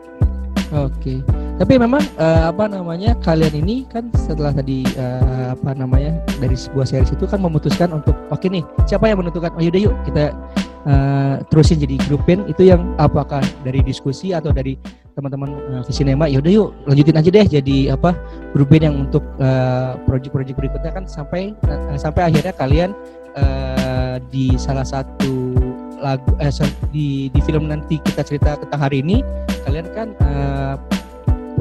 [0.71, 1.25] Oke.
[1.61, 6.89] Tapi memang eh, apa namanya kalian ini kan setelah tadi eh, apa namanya dari sebuah
[6.89, 9.53] series itu kan memutuskan untuk oke nih siapa yang menentukan?
[9.53, 10.33] Oh yaudah yuk kita
[10.89, 14.81] eh, terusin jadi grup band itu yang apakah dari diskusi atau dari
[15.13, 18.17] teman-teman uh, Visinema yaudah yuk lanjutin aja deh jadi apa
[18.57, 22.91] grup band yang untuk eh, project-project berikutnya kan sampai eh, sampai akhirnya kalian
[23.37, 25.53] eh, di salah satu
[26.01, 26.49] lagu eh,
[26.89, 29.21] di di film nanti kita cerita tentang hari ini
[29.69, 30.75] kalian kan eh,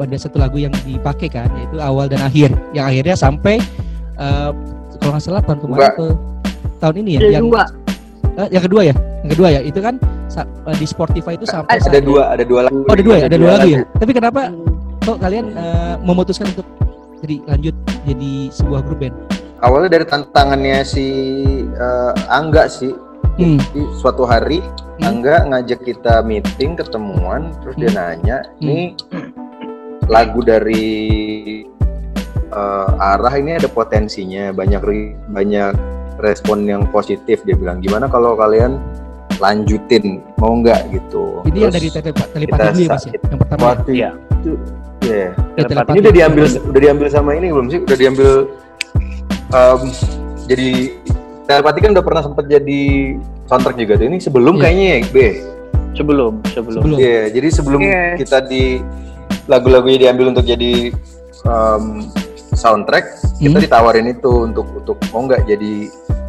[0.02, 3.58] ada satu lagu yang dipakai kan yaitu awal dan akhir yang akhirnya sampai
[4.16, 4.50] eh,
[4.98, 6.08] kalau nggak salah tahun kemarin atau
[6.78, 7.64] tahun ini ya Ada yang dua.
[8.36, 8.96] eh, yang kedua ya?
[9.20, 9.62] Yang kedua ya?
[9.62, 9.96] Itu kan
[10.38, 12.80] eh, di Spotify itu sampai Ada saat- dua, ada dua lagu.
[12.82, 13.26] oh ada dua ya?
[13.28, 13.80] Ada dua lagu ya?
[13.94, 14.42] Tapi kenapa
[15.02, 16.68] kok kalian eh, memutuskan untuk
[17.20, 19.16] jadi lanjut jadi sebuah grup band?
[19.60, 21.06] Awalnya dari tantangannya si
[21.68, 22.96] eh, Angga sih.
[23.36, 23.60] hmm.
[23.62, 24.60] Jadi suatu hari
[25.00, 25.16] Hmm.
[25.16, 29.00] Angga ngajak kita meeting ketemuan terus dia nanya ini
[30.10, 30.88] lagu dari
[32.50, 35.74] eh, arah ini ada potensinya banyak ri- banyak
[36.20, 38.82] respon yang positif dia bilang gimana kalau kalian
[39.40, 43.40] lanjutin mau nggak gitu ini yang Terus dari tele- telepati dulu ya mas ya yang
[43.40, 43.70] pertama ya?
[43.70, 44.10] waktu Iya.
[44.34, 44.52] itu
[45.00, 45.90] ya telepati.
[45.90, 48.32] ini udah diambil udah diambil sama ini belum sih udah diambil
[49.50, 49.82] em,
[50.46, 50.70] jadi
[51.46, 52.82] telepati kan udah pernah sempat jadi
[53.46, 54.62] soundtrack juga tuh ini sebelum Iya.
[54.62, 55.18] kayaknya ya B
[55.90, 56.80] Sebelum, sebelum.
[56.80, 56.98] Sebelum.
[56.98, 58.04] Iya, jadi sebelum Iya.
[58.16, 58.80] kita di
[59.50, 60.94] lagu-lagunya diambil untuk jadi
[61.44, 62.06] um,
[62.54, 63.66] soundtrack, kita Hmm.
[63.66, 65.74] ditawarin itu untuk untuk mau nggak jadi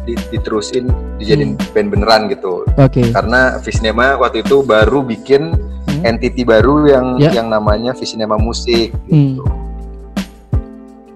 [0.01, 0.89] di- diterusin
[1.21, 2.65] dijadiin band beneran gitu.
[2.65, 6.01] oke Karena Visnema waktu itu baru bikin Hmm.
[6.01, 7.29] entity baru yang Ya.
[7.31, 9.37] yang namanya Visnema Musik Hmm.
[9.37, 9.43] gitu.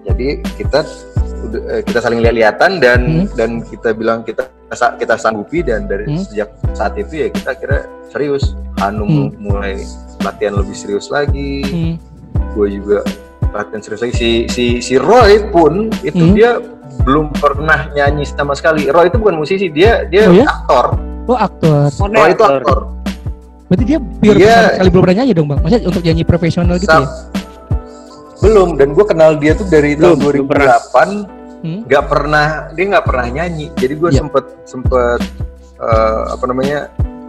[0.06, 0.80] Jadi kita
[1.46, 3.26] eh, kita saling lihat-lihatan dan Hmm.
[3.34, 4.46] dan kita bilang kita
[4.98, 6.18] kita sanggupi dan dari Hmm.
[6.20, 7.78] sejak saat itu ya kita kira
[8.10, 9.80] serius Hanum mulai
[10.26, 11.94] latihan lebih serius lagi Hmm.
[12.52, 12.98] gue juga
[13.48, 16.34] latihan serius lagi si si si Roy pun itu Hmm.
[16.34, 16.58] dia
[16.98, 20.44] belum pernah nyanyi sama sekali Roy itu bukan musisi dia dia Oh ya?
[20.44, 20.86] aktor
[21.26, 21.88] oh aktor.
[22.02, 22.60] Roy itu aktor.
[22.60, 22.80] aktor
[23.66, 24.54] berarti dia pure Iya.
[24.56, 27.06] sama sekali belum pernah nyanyi dong bang maksudnya untuk nyanyi profesional gitu ya
[28.36, 30.76] belum dan gue kenal dia tuh dari Belum, tahun belum pernah.
[30.84, 31.82] 2008 Hmm.
[31.82, 34.18] nggak pernah dia nggak pernah nyanyi jadi gue Iya.
[34.20, 35.20] sempet sempet
[35.76, 36.78] eh, apa namanya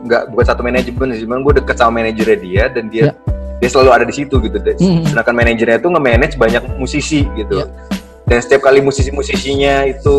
[0.04, 3.12] nggak bukan satu manajemen sih cuman gue deket sama manajernya dia dan dia Iya.
[3.58, 4.78] dia selalu ada di situ gitu deh.
[4.78, 5.02] Hmm.
[5.04, 7.66] sedangkan manajernya itu nge-manage banyak musisi gitu Iya.
[8.24, 10.18] dan setiap kali musisi-musisinya itu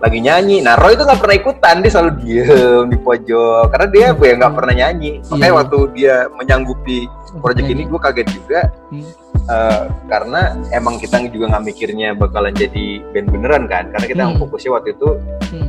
[0.00, 4.06] lagi nyanyi nah Roy itu nggak pernah ikutan dia selalu diem di pojok karena dia
[4.10, 5.58] ya nggak pernah nyanyi makanya Iya.
[5.60, 6.98] waktu dia menyanggupi
[7.38, 9.06] project ini gue kaget juga Hmm.
[9.50, 14.38] Eh, karena emang kita juga nggak mikirnya bakalan jadi band beneran kan karena kita Hmm.
[14.38, 15.08] fokusnya waktu itu
[15.50, 15.68] Hmm.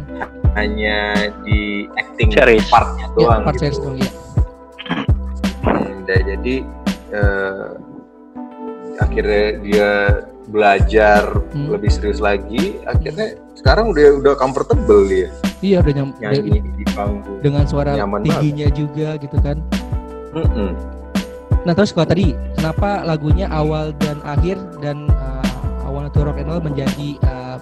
[0.53, 0.97] hanya
[1.41, 2.69] di acting Series.
[2.69, 4.11] partnya Ya, doang part series gitu dong ya.
[5.63, 6.55] Hmm, dan jadi
[7.09, 7.69] eh,
[8.99, 9.89] akhirnya dia
[10.45, 11.73] belajar Hmm.
[11.73, 16.85] lebih serius lagi akhirnya sekarang udah udah comfortable dia Iya udah nyam, udah- nyanyi di
[16.87, 19.57] panggung dengan suara Nyaman tingginya juga gitu kan.
[20.31, 21.00] Mm-mm.
[21.61, 25.45] Nah terus kalau tadi kenapa lagunya awal dan akhir dan uh,
[25.85, 27.57] awal itu rock and roll menjadi uh,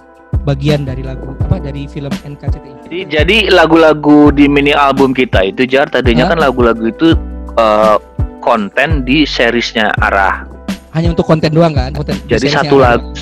[0.48, 2.88] bagian dari lagu apa dari film NKCTI?
[2.88, 6.30] Jadi, jadi lagu-lagu di mini album kita itu Jar tadinya Hah?
[6.34, 7.14] kan lagu-lagu itu
[7.54, 7.96] eh,
[8.40, 10.48] konten di seriesnya arah.
[10.96, 11.92] Hanya untuk konten doang kan?
[11.94, 13.12] Konten Jadi satu lagu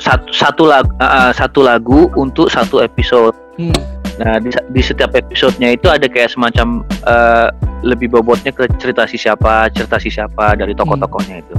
[0.00, 0.90] satu satu lagu
[1.34, 3.34] satu lagu untuk satu episode.
[3.60, 3.74] Hmm.
[4.20, 7.48] Nah di, di setiap episodenya itu ada kayak semacam eh,
[7.82, 11.54] lebih bobotnya ke cerita si siapa, cerita si siapa dari tokoh-tokohnya itu.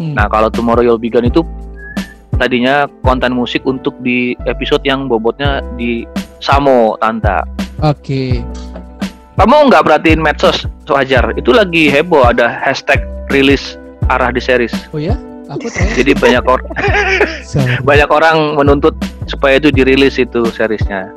[0.00, 0.14] Hmm.
[0.18, 1.42] Nah kalau Tomorrow You'll Be Gone itu
[2.36, 6.06] tadinya konten musik untuk di episode yang bobotnya di
[6.42, 7.46] Samo Tanta.
[7.82, 8.42] Oke.
[9.34, 11.34] Kamu nggak perhatiin medsos wajar?
[11.34, 13.02] Itu lagi heboh ada hashtag
[13.34, 13.74] rilis
[14.06, 14.74] arah di series.
[14.94, 15.18] Oh ya?
[15.50, 15.90] Aku tahu.
[15.98, 16.70] Jadi banyak orang
[17.88, 18.94] banyak orang menuntut
[19.26, 21.10] supaya itu dirilis itu seriesnya.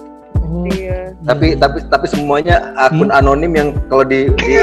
[0.48, 1.12] Oh, Iya.
[1.22, 3.20] tapi tapi tapi semuanya akun Hmm.
[3.20, 4.56] anonim yang kalau di, di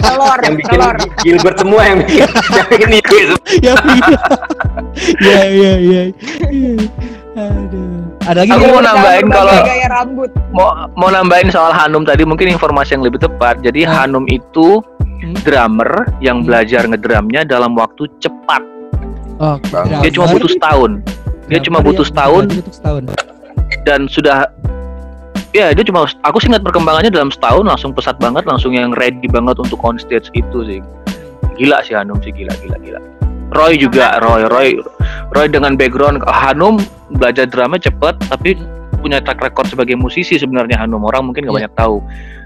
[0.00, 0.96] Telur, yang bikin telur.
[1.20, 3.16] Gilbert semua yang bikin yang bikin itu
[3.60, 4.16] ya iya.
[5.12, 6.02] ya ya ya.
[7.32, 7.92] Aduh.
[8.22, 10.30] Ada lagi Aku mau nambahin kalau- gaya rambut.
[10.48, 13.60] Mau mau nambahin soal Hanum tadi mungkin informasi yang lebih tepat.
[13.60, 13.92] Jadi Hmm.
[13.94, 14.80] Hanum itu
[15.18, 15.36] Hmm.
[15.42, 16.46] drummer yang Hmm.
[16.46, 18.64] belajar ngedrumnya dalam waktu cepat.
[19.36, 19.56] Oh.
[20.00, 21.04] Dia cuma butuh setahun.
[21.48, 22.44] Dia cuma Drummer butuh setahun.
[23.82, 24.46] dan sudah
[25.52, 29.28] ya dia cuma aku sih ingat perkembangannya dalam setahun langsung pesat banget langsung yang ready
[29.28, 30.80] banget untuk on stage itu sih.
[31.54, 32.32] Gila sih Hanum sih.
[32.32, 33.00] Gila gila gila.
[33.52, 34.68] Roy juga Roy Roy
[35.30, 36.80] Roy dengan background Hanum
[37.12, 38.56] belajar drama cepet tapi
[39.02, 41.04] punya track record sebagai musisi sebenarnya Hanum.
[41.04, 41.60] Orang mungkin nggak Iya.
[41.68, 41.96] banyak tahu.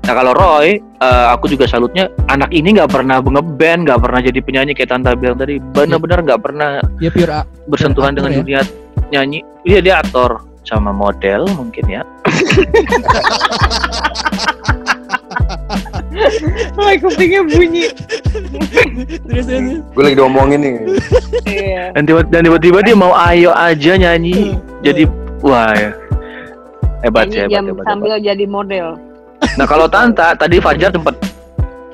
[0.03, 4.41] Nah kalau Roy eh, aku juga salutnya anak ini nggak pernah ngeband nggak pernah jadi
[4.43, 5.63] penyanyi kayak Tanta bilang tadi.
[5.63, 8.39] Benar-benar nggak pernah Ya pure bersentuhan aktor dengan ya?
[8.43, 8.61] dunia
[9.15, 9.41] nyanyi.
[9.63, 12.03] Iya dia aktor sama model mungkin ya
[16.77, 17.89] Oh, kupingnya bunyi.
[19.27, 19.79] terus terus.
[19.85, 20.75] gue lagi diomongin nih
[21.47, 21.85] Iya.
[21.93, 25.05] dan tiba- dan tiba-tiba dia mau ayo aja nyanyi jadi
[25.41, 25.91] wah ya.
[27.03, 27.87] hebat sih Nyanyi hebat, hebat, hebat.
[27.87, 28.87] sambil jadi model.
[29.55, 31.15] Nah kalau Tanta tadi Fajar sempat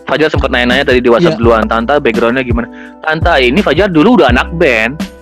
[0.04, 1.40] Fajar sempat nanya-nanya tadi di WhatsApp Iya.
[1.40, 2.68] duluan Tanta backgroundnya gimana
[3.00, 5.02] Tanta ini Fajar dulu udah anak band Hmm.
[5.02, 5.21] Ya.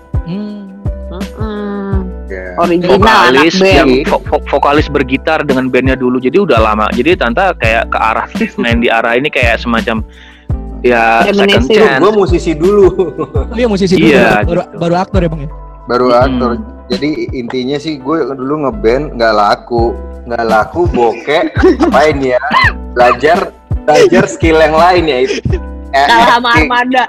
[2.61, 3.75] Original anak vokalis band.
[3.75, 7.99] yang vo- vo- vokalis bergitar dengan bandnya dulu jadi udah lama jadi Tanta kayak ke
[7.99, 8.27] arah
[8.61, 10.05] main di arah ini kayak semacam
[10.81, 11.77] ya second Reminiscing.
[11.77, 12.87] chance Gue musisi dulu,
[13.53, 14.77] Oh iya musisi dulu Iya, baru, gitu.
[14.79, 15.51] baru aktor ya bang ya.
[15.83, 16.23] baru Mm-mm.
[16.23, 16.51] aktor.
[16.89, 19.93] Jadi intinya sih gue dulu ngeband nggak laku,
[20.25, 22.41] nggak laku bokeh, apain ya?
[22.91, 25.39] Belajar belajar skill yang lain ya itu.
[25.91, 27.05] Eh, Kalah sama Armada.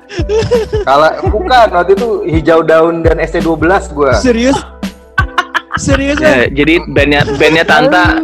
[0.82, 4.12] Kalau bukan waktu itu hijau daun dan ST12 gue.
[4.16, 4.58] Serius?
[5.76, 8.20] Serius Ya, jadi bandnya bandnya Tanta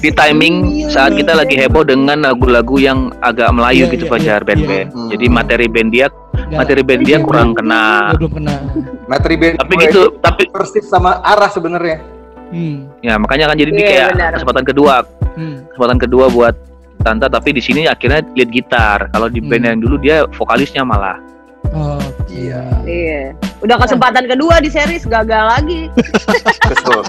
[0.00, 0.54] di timing
[0.88, 4.88] saat kita lagi heboh dengan lagu-lagu yang agak Melayu Iya, gitu iya, Fajar iya, band-band.
[4.88, 5.06] iya.
[5.12, 6.06] Jadi materi band dia
[6.50, 8.16] materi band dia Iya, kurang kena.
[8.16, 8.54] belum kena.
[9.06, 11.98] Materi band Tapi gitu, itu tapi persis sama arah sebenarnya.
[12.50, 12.90] Hmm.
[12.98, 14.30] ya makanya kan jadi Iya, kayak benar.
[14.34, 14.94] kesempatan kedua,
[15.36, 15.56] Hmm.
[15.70, 16.54] kesempatan kedua buat
[17.00, 19.08] Tanta tapi di sini akhirnya lead gitar.
[19.08, 19.68] Kalau di band Hmm.
[19.70, 21.16] yang dulu dia vokalisnya malah.
[21.70, 22.60] Oh, Iya.
[22.82, 23.22] Iya.
[23.60, 25.92] Udah kesempatan kedua di series gagal lagi.
[26.70, 27.02] Betul.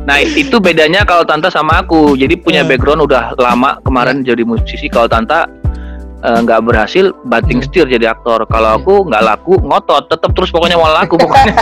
[0.00, 2.14] Nah itu bedanya kalau Tanta sama aku.
[2.14, 2.70] Jadi punya Hmm.
[2.70, 4.86] background udah lama kemarin jadi musisi.
[4.86, 5.50] Kalau Tanta
[6.20, 8.44] eh, nggak berhasil banting setir jadi aktor.
[8.46, 8.78] Kalau Iya.
[8.78, 11.52] aku nggak laku ngotot, tetap terus pokoknya mau laku pokoknya.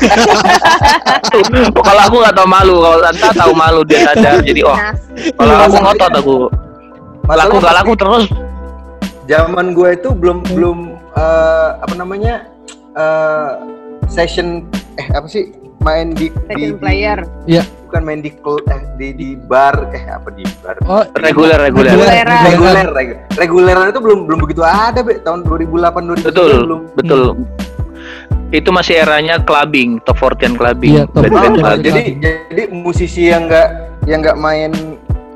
[1.31, 1.43] Tuh,
[1.89, 4.43] kalau aku nggak tahu malu, kalau Tanta tahu malu dia sadar.
[4.43, 4.77] Jadi oh
[5.35, 6.35] kalau Iya, aku ngotot aku
[7.29, 8.25] laku nggak laku terus.
[9.25, 10.53] Zaman gue itu belum Hmm.
[10.53, 10.79] belum
[11.15, 12.35] eh, apa namanya
[12.99, 13.51] eh,
[14.07, 17.23] session eh apa sih main di di, player.
[17.87, 21.95] bukan main di cl- eh di di bar eh apa di bar Oh, Reguler reguler.
[21.95, 22.43] Reguleran.
[22.45, 27.23] reguler reg- reguleran itu belum belum begitu ada be tahun 2008 2009 Betul, belum betul.
[28.49, 31.85] Itu masih eranya clubbing, top 40 clubbing, Iya, top Oh, clubbing.
[31.85, 32.01] jadi
[32.49, 33.69] jadi musisi yang nggak
[34.05, 34.73] yang nggak main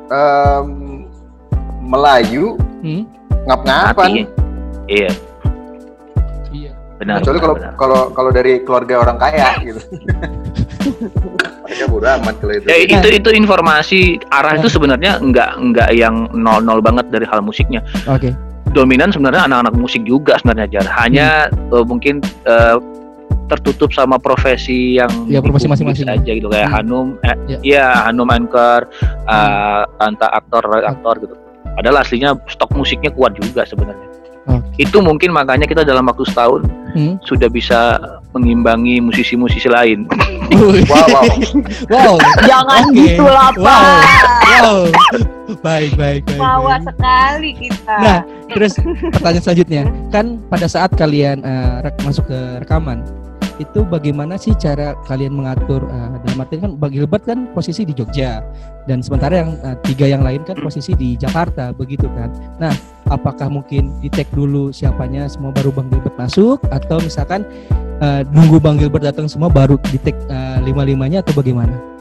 [0.09, 0.66] em,
[1.83, 3.05] Melayu Hmm.
[3.44, 4.22] ngap-ngapan Mati.
[4.88, 5.11] Iya, Iya.
[7.03, 7.19] Benar.
[7.19, 9.81] kecuali kalau kalau kalau dari keluarga orang kaya gitu
[11.62, 16.31] mereka bodo amat kalau itu Ya itu itu informasi arah itu sebenarnya nggak nggak yang
[16.33, 17.83] nol nol banget dari hal musiknya.
[18.07, 18.33] Oke.
[18.73, 20.87] Dominan sebenarnya anak-anak musik juga sebenarnya jar.
[20.97, 22.77] Hanya eh, mungkin eh,
[23.47, 26.09] tertutup sama profesi yang Ya, profesi masing-masing.
[26.09, 26.77] aja gitu kayak Hmm.
[26.81, 27.59] Hanum, eh, Ya.
[27.61, 28.88] ya Hanum anchor,
[29.29, 31.35] eh, Anta aktor aktor gitu.
[31.73, 34.09] Padahal aslinya stok musiknya kuat juga sebenarnya.
[34.44, 34.66] Oke.
[34.76, 37.16] Itu mungkin makanya kita dalam waktu setahun Hmm.
[37.22, 37.96] sudah bisa
[38.31, 40.05] mengimbangi musisi-musisi lain.
[40.52, 41.24] Wow wow
[41.88, 42.14] Wow.
[42.44, 43.00] Jangan Oke.
[43.09, 43.64] gitu lah, Wow.
[43.64, 43.88] Pak.
[44.44, 44.78] Wow.
[45.59, 46.37] Baik, baik, baik.
[46.37, 46.83] Mawa baik.
[46.87, 47.96] sekali kita.
[47.98, 48.72] Nah, terus
[49.09, 51.40] pertanyaan selanjutnya, kan pada saat kalian
[51.81, 53.00] rek- masuk ke rekaman,
[53.62, 57.94] itu bagaimana sih cara kalian mengatur eh, dalam artian kan Bang Gilbert kan posisi di
[57.94, 58.42] Jogja
[58.90, 62.29] dan sementara yang eh, tiga yang lain kan posisi di Jakarta begitu kan.
[62.59, 62.75] Nah,
[63.09, 67.46] apakah mungkin di tag dulu siapanya semua baru Bang Gilbert masuk atau misalkan
[68.03, 70.18] eh, nunggu Bang Gilbert datang semua baru di tag
[70.62, 71.92] lima limanya atau bagaimana?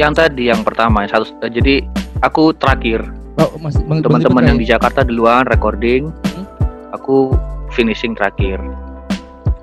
[0.00, 1.84] yang tadi yang pertama yang satu jadi
[2.24, 3.04] aku terakhir
[3.40, 4.68] Oh, teman-teman yang di.
[4.68, 6.44] Jakarta duluan recording Hmm.
[6.92, 7.32] aku
[7.72, 8.60] finishing terakhir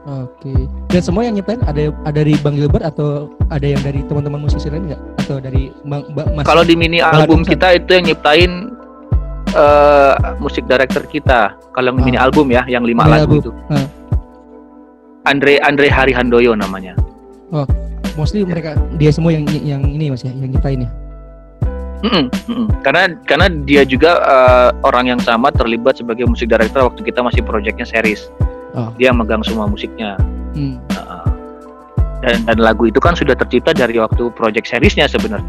[0.10, 0.54] Oke.
[0.90, 4.66] Dan semua yang nyiptain ada ada dari Bang Gilbert atau ada yang dari teman-teman musisi
[4.66, 5.02] lain nggak?
[5.20, 6.44] Atau dari Bang Mbak Mas?
[6.44, 7.54] kalau di mini Bang album Adamson.
[7.54, 8.52] kita itu yang nyiptain
[9.50, 12.26] eh musik director kita kalau yang mini Ah.
[12.26, 13.40] album ya yang lima Mini lagu album.
[13.40, 13.88] itu Ah.
[15.26, 16.98] Andre Andre Hari Handoyo namanya
[18.14, 20.90] mostly mereka dia semua yang yang ini Mas ya, yang nyiptain ya.
[22.00, 22.68] Mm-mm, mm-mm.
[22.80, 27.44] karena karena dia juga eh, orang yang sama terlibat sebagai musik director waktu kita masih
[27.44, 28.32] proyeknya series
[28.78, 28.94] Oh.
[29.02, 30.14] dia megang semua musiknya
[30.54, 30.82] Hmm.
[30.90, 31.26] Heeh.
[32.26, 35.46] dan dan lagu itu kan sudah tercipta dari waktu project seriesnya sebenarnya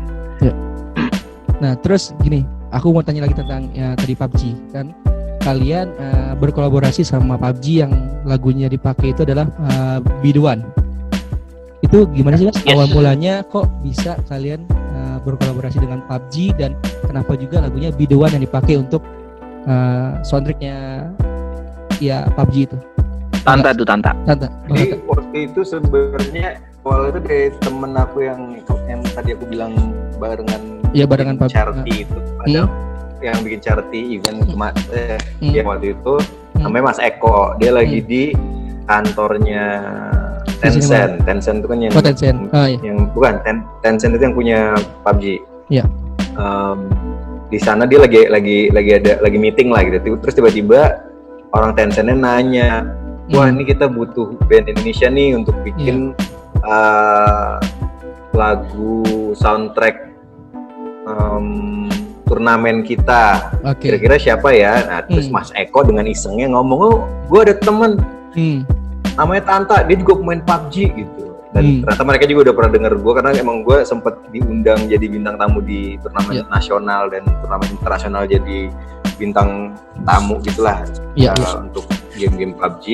[1.60, 4.96] Nah, terus gini, aku mau tanya lagi tentang ya, tadi PUBG kan.
[5.40, 7.92] Kalian eh, berkolaborasi sama PUBG yang
[8.24, 10.60] lagunya dipakai itu adalah uh, Biduan.
[11.80, 12.60] Itu gimana sih Mas?
[12.60, 12.76] Yes.
[12.76, 18.44] Awal mulanya kok bisa kalian eh, berkolaborasi dengan PUBG dan kenapa juga lagunya Biduan yang
[18.44, 19.00] dipakai untuk
[19.64, 21.08] eh, soundtracknya
[22.00, 22.76] ya PUBG itu?
[23.40, 24.12] Tanta tuh Tanta.
[24.22, 26.48] Tante, Bang Jadi waktu itu sebenarnya
[26.82, 28.40] awal itu dari temen aku yang
[28.86, 29.72] yang tadi aku bilang
[30.16, 32.18] barengan Iya, barengan pub- charity itu.
[32.42, 32.66] Ada
[33.20, 35.52] yang bikin charity event kema- eh, Hmm.
[35.52, 36.14] ya waktu itu.
[36.52, 36.66] Hmm.
[36.66, 37.56] namanya Mas Eko.
[37.56, 38.22] Dia lagi di
[38.84, 39.64] kantornya
[40.58, 41.24] Tencent.
[41.24, 42.38] Tencent itu kan yang Oh, Tencent.
[42.50, 42.76] Oh, iya.
[42.82, 44.58] yang bukan Ten- Tencent itu yang punya
[45.00, 45.24] PUBG
[45.70, 45.84] Iya.
[46.32, 46.78] Em,
[47.46, 50.18] di sana dia lagi lagi lagi ada lagi meeting lah gitu.
[50.18, 51.00] Terus tiba-tiba
[51.50, 52.84] orang Tencentnya nanya
[53.30, 53.54] wah Hmm.
[53.54, 56.28] ini kita butuh band Indonesia nih untuk bikin Iya.
[56.62, 57.54] eh,
[58.32, 60.12] lagu soundtrack
[61.02, 61.88] em,
[62.24, 63.50] turnamen kita.
[63.64, 63.90] Oke.
[63.90, 64.86] Kira-kira siapa ya?
[64.86, 65.34] Nah, terus Hmm.
[65.34, 67.98] Mas Eko dengan isengnya ngomong, "Oh, gue ada temen
[68.30, 68.62] Hmm.
[69.16, 71.78] namanya Tanta, dia juga pemain PUBG gitu." Dan Hmm.
[71.82, 75.58] ternyata mereka juga udah pernah denger gue karena emang gue sempet diundang jadi bintang tamu
[75.58, 76.44] di turnamen Iya.
[76.46, 78.70] nasional dan turnamen internasional jadi
[79.18, 80.78] bintang tamu gitulah
[81.12, 81.50] Iya, uh, iya.
[81.60, 82.86] untuk game-game PUBG.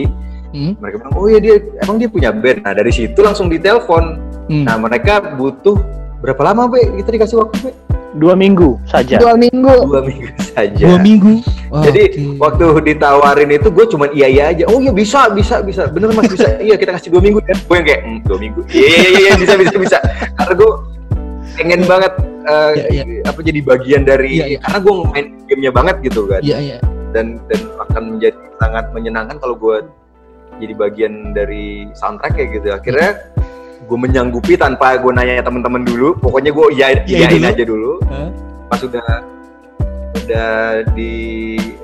[0.48, 0.72] Hmm.
[0.78, 4.04] Mereka bilang, "Oh iya dia emang dia punya band." Nah, dari situ langsung ditelepon.
[4.46, 4.64] Hmm.
[4.64, 5.76] Nah, mereka butuh
[6.18, 6.80] berapa lama, Be?
[6.96, 7.70] Kita dikasih waktu, Be?
[8.16, 9.20] Dua minggu saja.
[9.20, 9.76] Dua minggu.
[9.84, 10.80] Dua minggu saja.
[10.80, 11.44] Dua minggu.
[11.68, 12.02] Oh, Jadi
[12.32, 12.40] oke.
[12.40, 14.64] waktu ditawarin itu gue cuman iya iya aja.
[14.66, 15.84] Oh iya bisa bisa bisa.
[15.92, 16.56] Bener mas bisa.
[16.56, 17.52] iya kita kasih dua minggu ya.
[17.58, 18.60] Gue yang kayak "Hmm, dua minggu.
[18.70, 19.98] Iya iya iya iya, bisa bisa bisa.
[20.32, 20.70] Karena gue
[21.52, 22.12] pengen banget
[22.46, 24.58] eh, Iya, apa jadi bagian dari Iya, iya.
[24.64, 26.40] karena gue main gamenya banget gitu kan.
[26.40, 26.76] Iya iya.
[27.16, 29.88] Dan dan akan menjadi sangat menyenangkan kalau gue
[30.56, 32.68] jadi bagian dari soundtrack kayak gitu.
[32.70, 33.16] Akhirnya
[33.82, 36.12] gue menyanggupi tanpa gue nanya temen-temen dulu.
[36.16, 37.48] Pokoknya gue iya Iya iyain dulu.
[37.48, 37.92] aja dulu.
[38.68, 39.08] Pas udah
[40.16, 41.12] udah di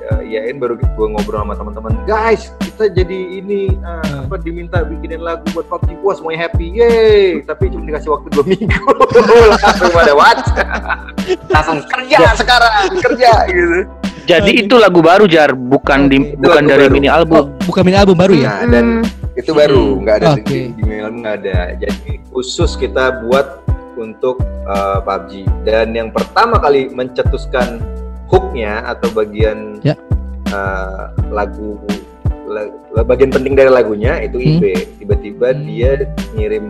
[0.03, 4.27] uh, iyain baru gue ngobrol sama teman-teman guys kita jadi ini uh, Hmm.
[4.27, 6.75] apa diminta bikinin lagu buat PUBG wah semuanya happy.
[6.75, 7.39] Yeay!
[7.41, 8.83] Tapi cuma dikasih waktu dua minggu.
[9.49, 10.37] Langsung pada what
[11.47, 13.79] langsung kerja sekarang kerja gitu
[14.23, 14.63] Jadi Oke.
[14.63, 16.95] itu lagu baru Jar, bukan di bukan dari baru.
[16.95, 17.43] mini Oh, album.
[17.61, 18.47] bukan mini album baru ya?
[18.47, 18.85] nah dan
[19.33, 20.43] itu baru nggak ada Oke.
[20.45, 23.59] di, di film nggak ada jadi khusus kita buat
[23.93, 25.31] untuk uh, PUBG
[25.63, 27.81] dan yang pertama kali mencetuskan
[28.25, 29.97] hooknya atau bagian Ya.
[30.49, 31.81] uh, lagu
[32.45, 32.71] la-
[33.03, 34.49] bagian penting dari lagunya itu Hmm.
[34.53, 34.63] IB
[34.97, 35.61] tiba-tiba Hmm.
[35.63, 35.91] dia
[36.33, 36.65] ngirim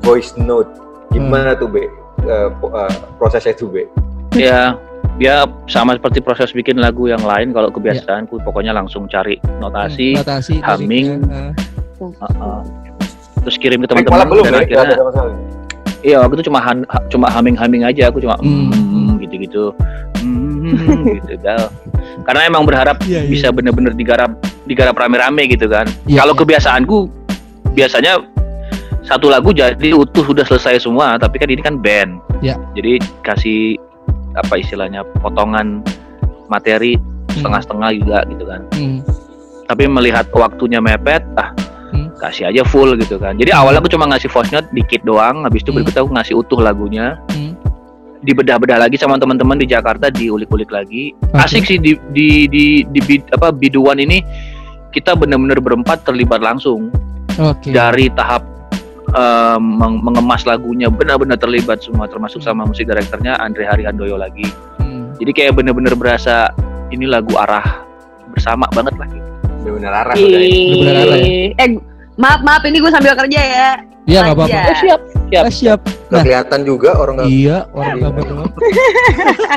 [0.00, 0.70] voice note
[1.08, 1.86] gimana tuh B
[2.18, 3.86] Uh, uh, prosesnya tuh B
[4.34, 4.74] Ya,
[5.16, 7.50] dia sama seperti proses bikin lagu yang lain.
[7.50, 7.74] Kalau Ya.
[7.74, 11.24] kebiasaanku, pokoknya langsung cari notasi, Notasi, humming.
[11.26, 11.52] uh,
[11.98, 12.60] uh-uh.
[13.38, 15.34] terus kirim ke teman-teman belum dan ya akhirnya masalah.
[16.02, 18.74] iya waktu itu cuma han- ha- cuma humming-humming aja aku cuma Hmm.
[18.74, 19.70] hmm, gitu-gitu
[20.18, 21.70] Hmm, gitu dah.
[22.26, 23.30] karena emang berharap Iya, iya.
[23.30, 24.34] bisa bener-bener digarap
[24.66, 26.40] digarap rame-rame gitu kan Iya, kalau iya.
[26.42, 26.98] kebiasaanku
[27.70, 28.18] biasanya
[29.00, 32.58] satu lagu jadi utuh sudah selesai semua tapi kan ini kan band Iya.
[32.74, 33.78] jadi kasih
[34.36, 35.80] apa istilahnya potongan
[36.46, 36.96] materi
[37.32, 38.98] setengah-setengah juga gitu kan hmm,
[39.66, 41.50] tapi melihat waktunya mepet ah
[41.86, 42.10] Hmm.
[42.18, 45.62] kasih aja full gitu kan jadi awalnya aku cuma ngasih voice note dikit doang habis
[45.62, 45.80] itu Hmm.
[45.80, 47.54] berikutnya aku ngasih utuh lagunya hmm.
[48.20, 51.46] dibedah-bedah lagi sama teman-teman di Jakarta diulik-ulik lagi Oke.
[51.46, 54.18] asik sih di di di, di bid- apa biduan ini
[54.90, 56.90] kita benar-benar berempat terlibat langsung
[57.38, 57.70] Oke.
[57.70, 58.42] dari tahap
[59.08, 64.44] eh, meng- mengemas lagunya benar-benar terlibat semua termasuk sama musik direkturnya Andre Haryandoyo lagi
[64.76, 65.08] Hmm.
[65.16, 66.48] jadi kayak benar-benar berasa
[66.88, 67.82] ini lagu arah
[68.28, 69.26] bersama banget lah gitu.
[69.58, 70.28] bener-bener arah udah.
[70.30, 71.46] Bener-bener arah Ih.
[71.56, 71.68] Eh,
[72.14, 73.70] maaf maaf ini gue sambil kerja ya.
[74.06, 74.58] Iya nggak apa-apa.
[74.62, 75.78] Oh, siap siap Ah, siap.
[75.82, 78.50] Nggak Nah, kelihatan juga orang nggak iya orang gambar doang.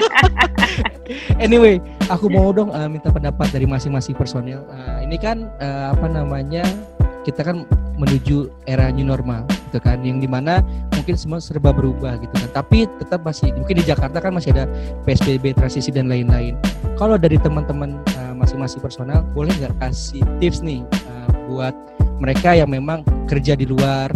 [1.39, 4.62] anyway, aku mau dong eh, minta pendapat dari masing-masing personil.
[4.67, 6.63] Eh, ini kan eh, apa namanya?
[7.29, 7.69] Kita kan
[8.01, 10.01] menuju era new normal, gitu kan?
[10.01, 10.65] Yang di mana
[10.97, 12.49] mungkin semua serba berubah, gitu kan?
[12.57, 14.65] Tapi tetap masih mungkin di Jakarta kan masih ada
[15.05, 16.57] PSBB transisi dan lain-lain.
[16.97, 21.77] Kalau dari teman-teman eh, masing-masing personal, boleh nggak kasih tips nih eh, buat
[22.17, 24.09] mereka yang memang kerja di luar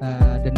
[0.00, 0.54] eh, dan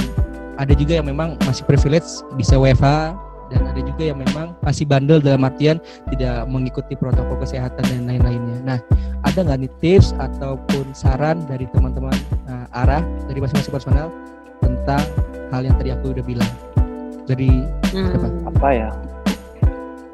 [0.56, 3.12] ada juga yang memang masih privilege bisa WFH
[3.52, 5.78] dan ada juga yang memang masih bandel dalam artian
[6.10, 8.58] tidak mengikuti protokol kesehatan dan lain-lainnya.
[8.64, 8.78] Nah,
[9.22, 12.14] ada nggak nih tips ataupun saran dari teman-teman
[12.46, 14.08] uh, arah dari masing-masing personal
[14.58, 15.02] tentang
[15.54, 16.50] hal yang tadi aku udah bilang
[17.26, 17.50] dari
[17.94, 18.12] Hmm.
[18.44, 18.90] apa ya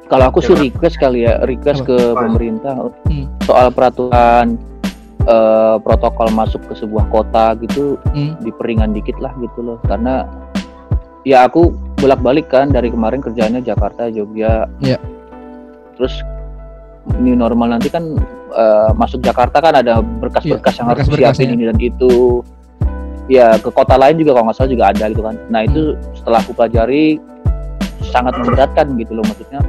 [0.07, 1.89] kalau aku sih request kali ya request Apa?
[1.89, 2.21] ke Apa?
[2.29, 2.75] pemerintah
[3.09, 3.27] Hmm.
[3.43, 4.61] soal peraturan
[5.23, 8.37] eh, protokol masuk ke sebuah kota gitu Hmm.
[8.45, 10.27] diperingan dikit lah gitu loh karena
[11.23, 11.71] ya aku
[12.03, 14.67] bolak-balik kan dari kemarin kerjanya Jakarta Jogja.
[14.83, 14.99] Iya.
[15.93, 16.25] terus
[17.23, 18.19] new normal nanti kan
[18.51, 21.47] eh, masuk Jakarta kan ada berkas-berkas yang harus berkas-berkasnya.
[21.47, 21.65] disiapin ini.
[21.71, 22.43] dan itu.
[23.31, 25.39] Ya ke kota lain juga kalau nggak salah juga ada gitu kan.
[25.47, 27.23] Nah itu setelah aku pelajari
[28.11, 29.63] sangat memberatkan gitu loh maksudnya.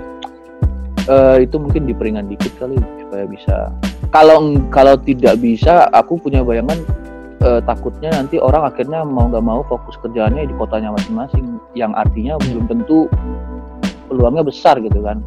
[1.05, 3.69] Eh, itu mungkin diperingan dikit kali supaya bisa.
[4.09, 6.81] Kalau kalau tidak bisa aku punya bayangan
[7.43, 12.39] eh, takutnya nanti orang akhirnya mau nggak mau fokus kerjaannya di kotanya masing-masing yang artinya
[12.39, 13.11] belum tentu
[14.07, 15.19] peluangnya besar gitu kan.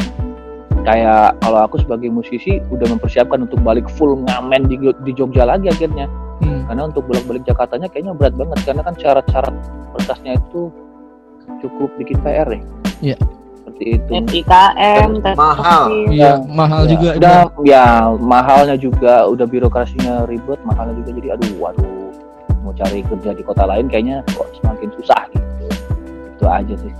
[0.86, 5.66] Kayak kalau aku sebagai musisi udah mempersiapkan untuk balik full ngamen di, di Jogja lagi
[5.66, 6.06] akhirnya.
[6.36, 9.54] Hmm, karena untuk bolak-balik Jakartanya kayaknya berat banget karena kan syarat-syarat
[9.96, 10.68] berkasnya itu
[11.64, 12.60] cukup bikin PR ya
[13.00, 13.16] Iya.
[13.56, 14.10] seperti itu.
[14.12, 15.84] PPKM, tes mahal.
[16.12, 17.08] Iya mahal Ya, juga.
[17.18, 17.84] Udah ya
[18.20, 19.24] mahalnya juga.
[19.26, 21.10] Udah birokrasinya ribet mahalnya juga.
[21.18, 22.05] Jadi aduh waduh
[22.66, 25.66] mau cari kerja di kota lain kayaknya kok semakin susah gitu.
[26.34, 26.92] Itu aja sih.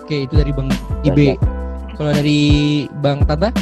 [0.00, 0.72] Oke, itu dari Bang
[1.04, 1.36] Ibe.
[2.00, 2.40] Kalau dari
[3.04, 3.52] Bang Tata?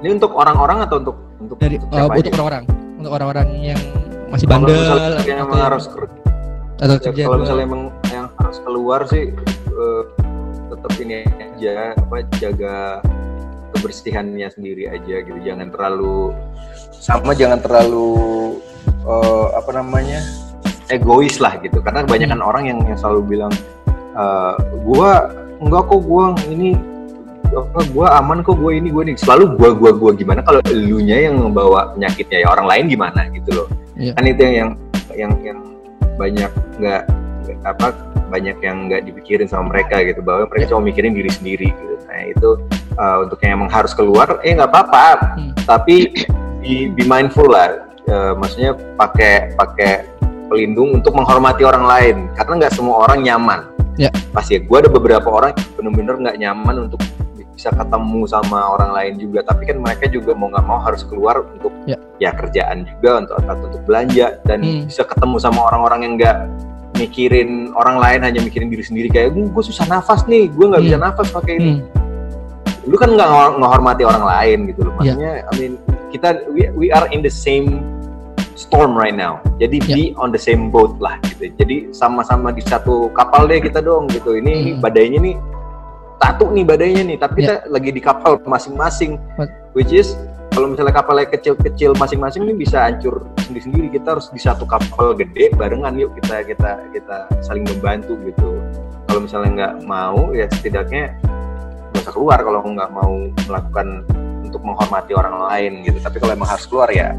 [0.00, 2.64] Ini untuk orang-orang atau untuk untuk dari untuk uh, siapa untuk orang-orang,
[2.96, 3.80] untuk orang-orang yang
[4.32, 6.16] masih Kalau bandel misalnya atau, yang emang harus ker-
[6.78, 9.24] atau ya, kerja kalau misalnya emang yang harus keluar sih
[9.74, 10.02] eh,
[10.70, 13.02] tetap ini aja apa jaga
[13.78, 15.38] kebersihannya sendiri aja gitu.
[15.46, 16.34] Jangan terlalu
[16.98, 18.58] sama jangan terlalu
[19.06, 20.20] eh, apa namanya
[20.90, 21.78] egois lah gitu.
[21.80, 23.52] Karena kebanyakan orang yang yang selalu bilang
[24.18, 25.30] eh, gua
[25.62, 26.74] enggak kok gua ini
[27.48, 29.14] apa gua aman kok gua ini gua ini.
[29.16, 30.44] Selalu gua gua gua gimana?
[30.44, 33.68] Kalau elunya yang membawa penyakitnya ya orang lain gimana gitu loh.
[33.98, 34.14] Iya.
[34.14, 34.70] kan itu yang yang
[35.18, 35.58] yang, yang
[36.14, 37.02] banyak nggak
[37.66, 37.90] apa
[38.28, 40.20] banyak yang nggak dipikirin sama mereka gitu.
[40.20, 41.94] Bahwa mereka cuma mikirin diri sendiri gitu.
[42.06, 42.50] Nah itu
[42.98, 45.06] uh, untuk yang emang harus keluar eh nggak apa-apa
[45.38, 45.52] Hmm.
[45.64, 46.10] tapi
[46.60, 50.08] be, be mindful lah Uh, maksudnya pakai pakai
[50.48, 53.60] pelindung untuk menghormati orang lain karena nggak semua orang nyaman
[54.00, 54.08] Ya.
[54.32, 57.04] pasti gue ada beberapa orang benar-benar nggak nyaman untuk
[57.52, 61.44] bisa ketemu sama orang lain juga tapi kan mereka juga mau nggak mau harus keluar
[61.52, 62.00] untuk Ya.
[62.16, 64.88] ya kerjaan juga untuk atau untuk belanja dan Hmm.
[64.88, 66.36] bisa ketemu sama orang-orang yang nggak
[66.96, 70.96] mikirin orang lain hanya mikirin diri sendiri kayak gue susah nafas nih gue nggak bisa
[70.96, 71.04] Hmm.
[71.04, 71.84] nafas pakai ini Hmm,
[72.88, 74.92] lu kan nggak menghormati orang lain gitu loh.
[74.98, 75.12] Iya.
[75.12, 75.72] maksudnya I mean
[76.08, 77.84] kita we, we are in the same
[78.56, 79.38] storm right now.
[79.62, 79.94] Jadi Iya.
[79.94, 81.52] be on the same boat lah gitu.
[81.54, 84.34] Jadi sama-sama di satu kapal deh kita dong gitu.
[84.34, 84.82] Ini, Hmm.
[84.82, 85.36] badainya nih
[86.18, 87.16] satu nih badainya nih.
[87.20, 87.46] Tapi Iya.
[87.46, 89.20] kita lagi di kapal masing-masing.
[89.76, 90.16] Which is
[90.50, 93.94] kalau misalnya kapalnya kecil-kecil masing-masing ini bisa hancur sendiri-sendiri.
[93.94, 97.16] Kita harus di satu kapal gede barengan yuk kita kita kita
[97.46, 98.58] saling membantu gitu.
[99.06, 101.14] Kalau misalnya nggak mau ya setidaknya
[102.08, 103.12] usah keluar kalau nggak mau
[103.44, 103.86] melakukan
[104.40, 106.00] untuk menghormati orang lain gitu.
[106.00, 107.12] Tapi kalau emang harus keluar ya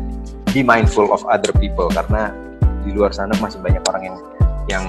[0.50, 1.86] be mindful of other people.
[1.94, 2.34] Karena
[2.82, 4.18] di luar sana masih banyak orang yang
[4.66, 4.86] yang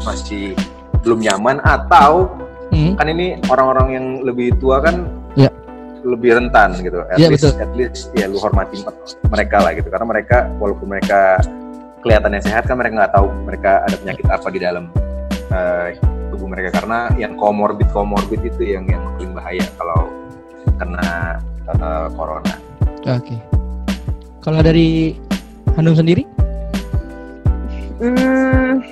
[0.00, 0.56] masih
[1.04, 1.60] belum nyaman.
[1.60, 2.32] Atau
[2.72, 5.04] hmm, kan ini orang-orang yang lebih tua kan
[5.36, 5.52] Iya.
[6.08, 7.04] lebih rentan gitu.
[7.12, 7.60] At Iya, least betul.
[7.60, 8.80] at least ya lu hormati
[9.28, 9.92] mereka lah gitu.
[9.92, 11.36] Karena mereka walaupun mereka
[12.00, 14.88] kelihatannya sehat kan mereka nggak tahu mereka ada penyakit apa di dalam
[15.52, 15.98] eh,
[16.38, 20.06] tubuh mereka karena yang comorbid comorbid itu yang yang paling bahaya kalau
[20.78, 22.54] kena eh, corona
[23.08, 23.40] Oke.
[24.44, 25.16] Kalau dari
[25.80, 26.26] Hanum sendiri?
[28.02, 28.82] Hmm,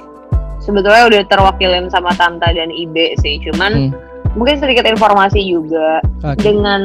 [0.62, 3.92] sebetulnya udah terwakilin sama Tanta dan Ibe sih, cuman Hmm.
[4.38, 6.42] mungkin sedikit informasi juga Oke.
[6.42, 6.82] dengan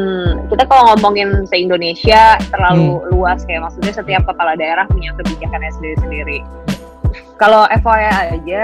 [0.49, 6.39] kita kalau ngomongin se Indonesia terlalu luas kayak maksudnya setiap kepala daerah punya kebijakannya sendiri-sendiri.
[7.37, 8.61] Kalau FYI aja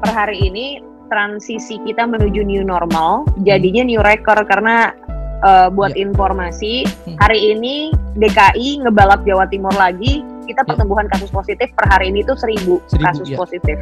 [0.00, 0.80] per hari ini
[1.12, 4.96] transisi kita menuju new normal jadinya new record karena
[5.44, 7.20] uh, buat informasi Hmm.
[7.20, 10.68] hari ini DKI ngebalap Jawa Timur lagi kita Ya.
[10.72, 13.36] pertumbuhan kasus positif per hari ini tuh seribu, Seribu, kasus ya.
[13.36, 13.76] positif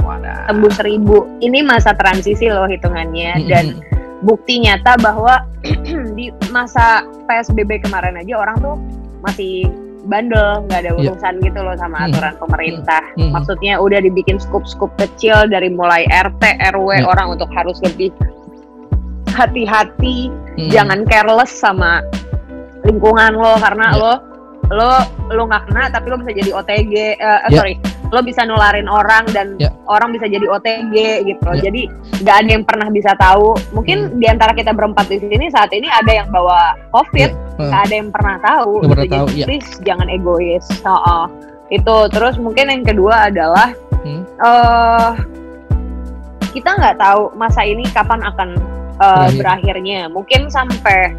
[0.00, 5.44] wadah tembus seribu ini masa transisi loh hitungannya Hmm, dan hmm, bukti nyata bahwa
[6.16, 8.76] di masa PSBB kemarin aja orang tuh
[9.20, 9.68] masih
[10.10, 11.14] bandel, nggak ada Iya.
[11.14, 12.06] urusan gitu loh sama Hmm.
[12.10, 13.02] aturan pemerintah.
[13.14, 13.30] Hmm.
[13.30, 16.42] Maksudnya udah dibikin skup-skup kecil dari mulai RT,
[16.74, 17.06] RW Iya.
[17.06, 18.10] orang untuk harus lebih
[19.30, 20.68] hati-hati, hmm.
[20.68, 22.02] jangan careless sama
[22.82, 24.00] lingkungan lo karena Iya.
[24.00, 24.12] lo
[24.70, 24.90] lo
[25.34, 27.58] lo nggak kena tapi lo bisa jadi OTG, eh, eh, Iya.
[27.58, 27.74] sorry,
[28.10, 29.70] lo bisa nularin orang dan Iya.
[29.86, 30.94] orang bisa jadi OTG
[31.26, 31.42] gitu.
[31.42, 31.58] loh.
[31.58, 31.62] Iya.
[31.70, 31.82] Jadi
[32.22, 33.58] nggak ada yang pernah bisa tahu.
[33.74, 37.49] Mungkin di antara kita berempat di sini saat ini ada yang bawa COVID, Iya.
[37.68, 38.72] Nggak ada yang pernah tahu.
[38.80, 39.14] Nggak pernah gitu.
[39.14, 39.44] tahu, Jadi iya.
[39.46, 40.66] please jangan egois.
[40.84, 41.26] Oh,
[41.68, 43.68] Itu terus mungkin yang kedua adalah
[44.00, 44.24] Hmm.
[44.40, 45.10] eh
[46.50, 48.48] kita nggak tahu masa ini kapan akan
[48.96, 49.38] eh, Berakhir.
[49.38, 50.00] berakhirnya.
[50.08, 51.14] Mungkin sampai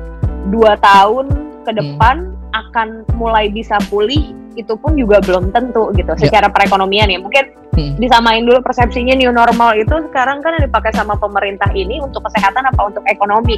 [0.49, 1.29] dua tahun
[1.63, 1.77] ke Hmm.
[1.77, 2.15] depan
[2.51, 6.27] akan mulai bisa pulih itu pun juga belum tentu gitu Ya.
[6.27, 7.95] secara perekonomian ya mungkin Hmm.
[7.95, 12.67] disamain dulu persepsinya new normal itu sekarang kan yang dipakai sama pemerintah ini untuk kesehatan
[12.67, 13.55] apa untuk ekonomi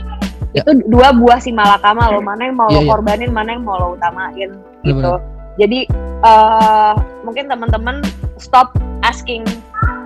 [0.53, 0.61] Ya.
[0.61, 2.89] itu dua buah si malakama loh mana yang mau Iya, lo iya.
[2.89, 4.53] korbanin mana yang mau lo utamain gitu
[4.85, 5.19] Benar-benar.
[5.55, 5.79] jadi
[6.21, 8.05] eh mungkin teman-teman
[8.37, 8.69] stop
[9.01, 9.41] asking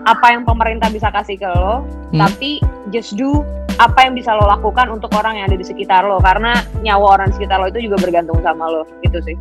[0.04, 2.24] apa yang pemerintah bisa kasih ke lo Hmm.
[2.24, 3.44] tapi just do
[3.76, 7.28] apa yang bisa lo lakukan untuk orang yang ada di sekitar lo karena nyawa orang
[7.28, 9.36] di sekitar lo itu juga bergantung sama lo gitu sih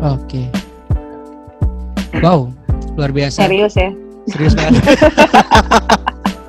[0.00, 0.50] Oke.
[2.18, 2.50] Wow,
[2.94, 3.44] luar biasa.
[3.44, 3.90] serius ya
[4.26, 4.82] Serius banget.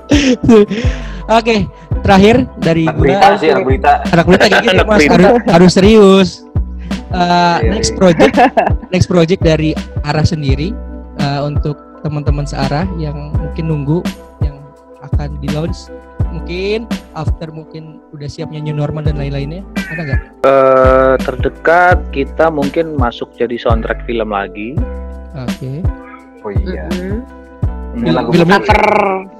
[1.31, 1.69] Oke,
[2.01, 5.71] terakhir dari anak gua berita sih anak berita anak berita kayak gitu mas harus, harus
[5.73, 6.29] serius.
[7.09, 8.37] Uh, next project,
[8.93, 9.73] next project dari
[10.05, 10.69] arah sendiri
[11.17, 11.73] uh, untuk
[12.05, 14.05] teman-teman searah yang mungkin nunggu
[14.45, 14.61] yang
[15.01, 15.89] akan di launch
[16.29, 16.85] mungkin
[17.17, 20.21] after mungkin udah siapnya new normal dan lain-lainnya ada nggak?
[20.45, 24.77] Eh, terdekat kita mungkin masuk jadi soundtrack film lagi.
[25.33, 25.81] Oke.
[26.45, 27.25] oh iya Mm-mm.
[27.99, 28.85] Ini lagu Filmnya- cover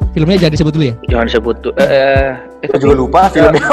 [0.10, 0.96] filmnya jangan disebut dulu ya.
[1.06, 1.74] Jangan sebut tuh.
[1.78, 2.34] Eh,
[2.64, 3.64] eh, Aku juga lupa filmnya.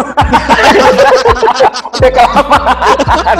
[1.90, 3.38] Udah kelamaan.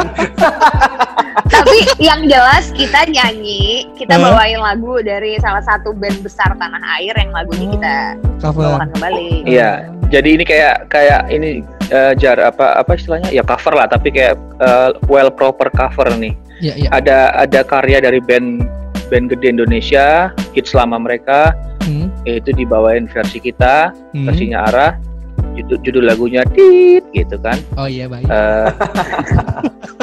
[1.47, 7.15] Tapi yang jelas kita nyanyi, kita bawain lagu dari salah satu band besar tanah air
[7.15, 7.97] yang lagunya kita
[8.43, 8.67] Cover.
[8.67, 9.31] bawakan kembali.
[9.47, 9.71] Iya.
[10.07, 13.31] Jadi ini kayak kayak ini eh, jar apa apa istilahnya?
[13.35, 16.35] Ya cover lah, tapi kayak eh, well proper cover nih.
[16.63, 16.89] Iya, iya.
[16.95, 18.67] Ada ada karya dari band
[19.11, 21.55] band gede Indonesia, hits lama mereka,
[21.87, 24.27] Hmm, itu dibawain versi kita, hmm.
[24.27, 24.93] versinya Arah.
[25.57, 27.57] Judul, judul lagunya Tit gitu kan.
[27.75, 28.25] Oh iya baik.
[28.25, 28.69] Eh,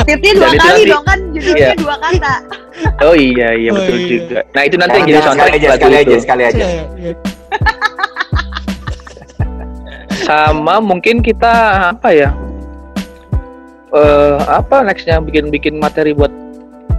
[0.09, 1.75] Tipnya dua itu kali nanti- dong kan judulnya Iya.
[1.77, 2.33] dua kata.
[3.05, 4.07] oh iya iya Oh, betul iya.
[4.09, 4.39] juga.
[4.49, 6.01] Nah itu nanti yang Jangan, jadi soundtrack sekali aja, lagu sekali itu.
[6.03, 6.65] aja, sekali aja.
[6.65, 7.13] Iya, iya.
[10.23, 11.53] Sama mungkin kita
[11.91, 12.29] apa ya?
[13.91, 16.33] Eh apa nextnya bikin bikin materi buat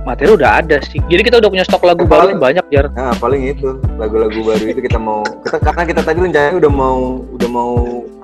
[0.05, 1.00] materi udah ada sih.
[1.02, 2.86] Jadi kita udah punya stok lagu baru Paling- banyak jar.
[2.92, 6.98] Nah, paling itu lagu-lagu baru itu kita mau kita karena kita tadi rencananya udah mau
[7.30, 7.72] udah mau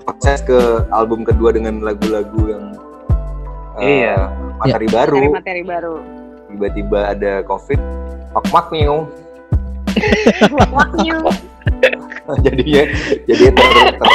[0.00, 0.58] proses ke
[0.90, 2.64] album kedua dengan lagu-lagu yang
[3.78, 4.28] eh, Iya.
[4.58, 5.16] materi baru.
[5.16, 5.94] Materi-materi baru.
[6.46, 7.80] Tiba-tiba ada covid,
[8.50, 9.08] mak nyung.
[10.70, 11.16] Waknya.
[12.44, 12.82] jadinya
[13.26, 13.66] jadinya ter,
[13.96, 14.14] ter-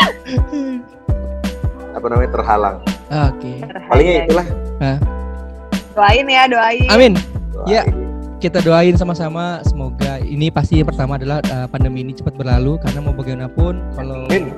[1.92, 2.78] apa namanya terhalang.
[3.10, 3.52] Oke.
[3.88, 4.48] Palingnya itulah.
[5.96, 6.90] Doain ya, doain.
[6.90, 7.14] Amin.
[7.64, 7.84] Ya.
[8.36, 13.00] Kita doain sama-sama semoga ini pasti yang pertama adalah uh, pandemi ini cepat berlalu karena
[13.02, 14.52] mau bagaimanapun kalau Amin.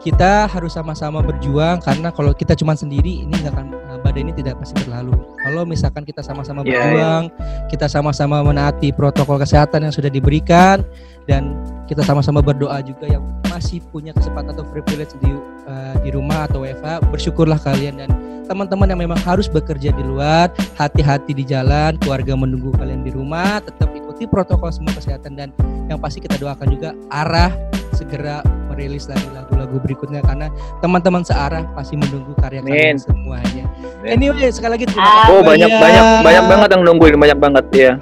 [0.00, 4.32] kita harus sama-sama berjuang karena kalau kita cuma sendiri ini nggak akan uh, badai ini
[4.32, 5.12] tidak pasti berlalu.
[5.42, 7.22] Kalau misalkan kita sama-sama Iya, berjuang,
[7.68, 10.80] kita sama-sama menaati protokol kesehatan yang sudah diberikan
[11.28, 11.58] dan
[11.90, 15.34] kita sama-sama berdoa juga yang masih punya kesempatan atau privilege di
[15.66, 18.10] uh, di rumah atau WFH, bersyukurlah kalian dan
[18.46, 23.58] teman-teman yang memang harus bekerja di luar, hati-hati di jalan, keluarga menunggu kalian di rumah,
[23.58, 25.48] tetap ikuti protokol semua kesehatan dan
[25.90, 27.50] yang pasti kita doakan juga arah
[27.90, 28.38] segera
[28.70, 30.46] merilis lagi lagu-lagu berikutnya karena
[30.78, 33.66] teman-teman searah pasti menunggu karya kalian semuanya.
[34.00, 34.14] Amin.
[34.16, 37.64] Anyway, sekali lagi terima Ah, kasih Oh banyak banyak banyak banget yang nungguin banyak banget
[37.74, 37.92] ya.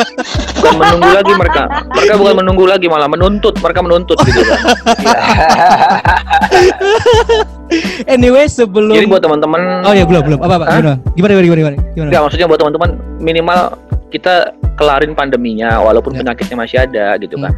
[0.58, 1.62] bukan menunggu lagi mereka.
[1.92, 3.54] Mereka bukan menunggu lagi malah menuntut.
[3.60, 4.60] Mereka menuntut gitu kan.
[8.06, 10.78] Anyway, sebelum Jadi buat teman-teman Oh ya belum belum apa apa Hah?
[10.78, 10.94] gimana?
[11.16, 12.06] Gimana gimana gimana gimana?
[12.06, 13.58] Enggak, maksudnya buat teman-teman minimal
[14.08, 14.34] kita
[14.76, 16.22] kelarin pandeminya walaupun Ya.
[16.22, 17.50] penyakitnya masih ada gitu kan.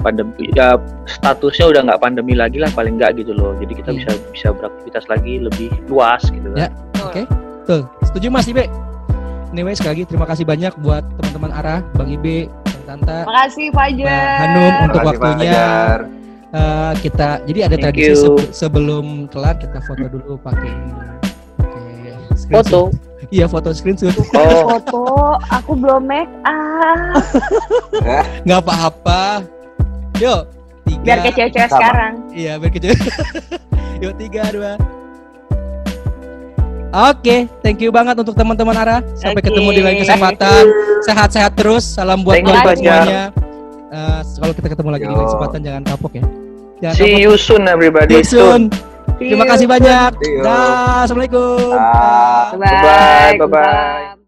[0.00, 0.74] Pandemi ya
[1.04, 3.52] statusnya udah nggak pandemi lagi lah paling nggak gitu loh.
[3.56, 3.98] Jadi kita Hmm.
[3.98, 6.66] bisa bisa beraktivitas lagi lebih luas gitu Ya.
[6.66, 6.72] kan.
[7.04, 7.22] Oke.
[7.62, 8.64] Tuh, setuju Mas Ibe?
[9.50, 14.06] Anyway, sekali lagi terima kasih banyak buat teman-teman Arah, Bang Ibe, Bang Tanta, Makasih Fajar.
[14.06, 15.52] Bang Hanum untuk Makasih, waktunya.
[15.52, 15.98] Fajar.
[16.50, 18.34] Eh, kita jadi ada Thank tradisi you.
[18.50, 20.70] sebelum kelar kita foto dulu pakai
[22.34, 22.66] screenshot.
[22.66, 22.80] Foto.
[23.30, 24.10] Iya, foto screenshot.
[24.34, 25.02] Oh, Foto,
[25.46, 27.22] aku belum make up.
[28.46, 29.46] Nggak apa-apa.
[30.20, 30.40] Yuk,
[30.84, 31.02] tiga.
[31.02, 32.12] Biar kayak cewek-cewek sekarang.
[32.36, 32.92] Iya, biar kecil.
[34.04, 34.72] Yuk, tiga, dua.
[36.90, 38.98] Oke, thank you banget untuk teman-teman Ara.
[39.14, 39.48] Sampai Oke.
[39.48, 40.64] ketemu di lain kesempatan.
[41.06, 41.86] Sehat-sehat terus.
[41.86, 43.24] Salam buat kalian semuanya.
[43.90, 45.28] Eh, kalau kita ketemu lagi di lain Yo.
[45.30, 46.24] kesempatan jangan kapok ya.
[46.82, 47.22] Jangan see kapok.
[47.22, 48.12] you soon everybody.
[48.12, 48.62] See you soon.
[49.18, 49.50] See Terima you.
[49.54, 50.10] kasih banyak.
[50.42, 51.74] Dah, assalamualaikum.
[51.78, 52.50] Ah.
[52.58, 52.66] Bye.
[52.66, 54.19] Bye-bye, bye-bye.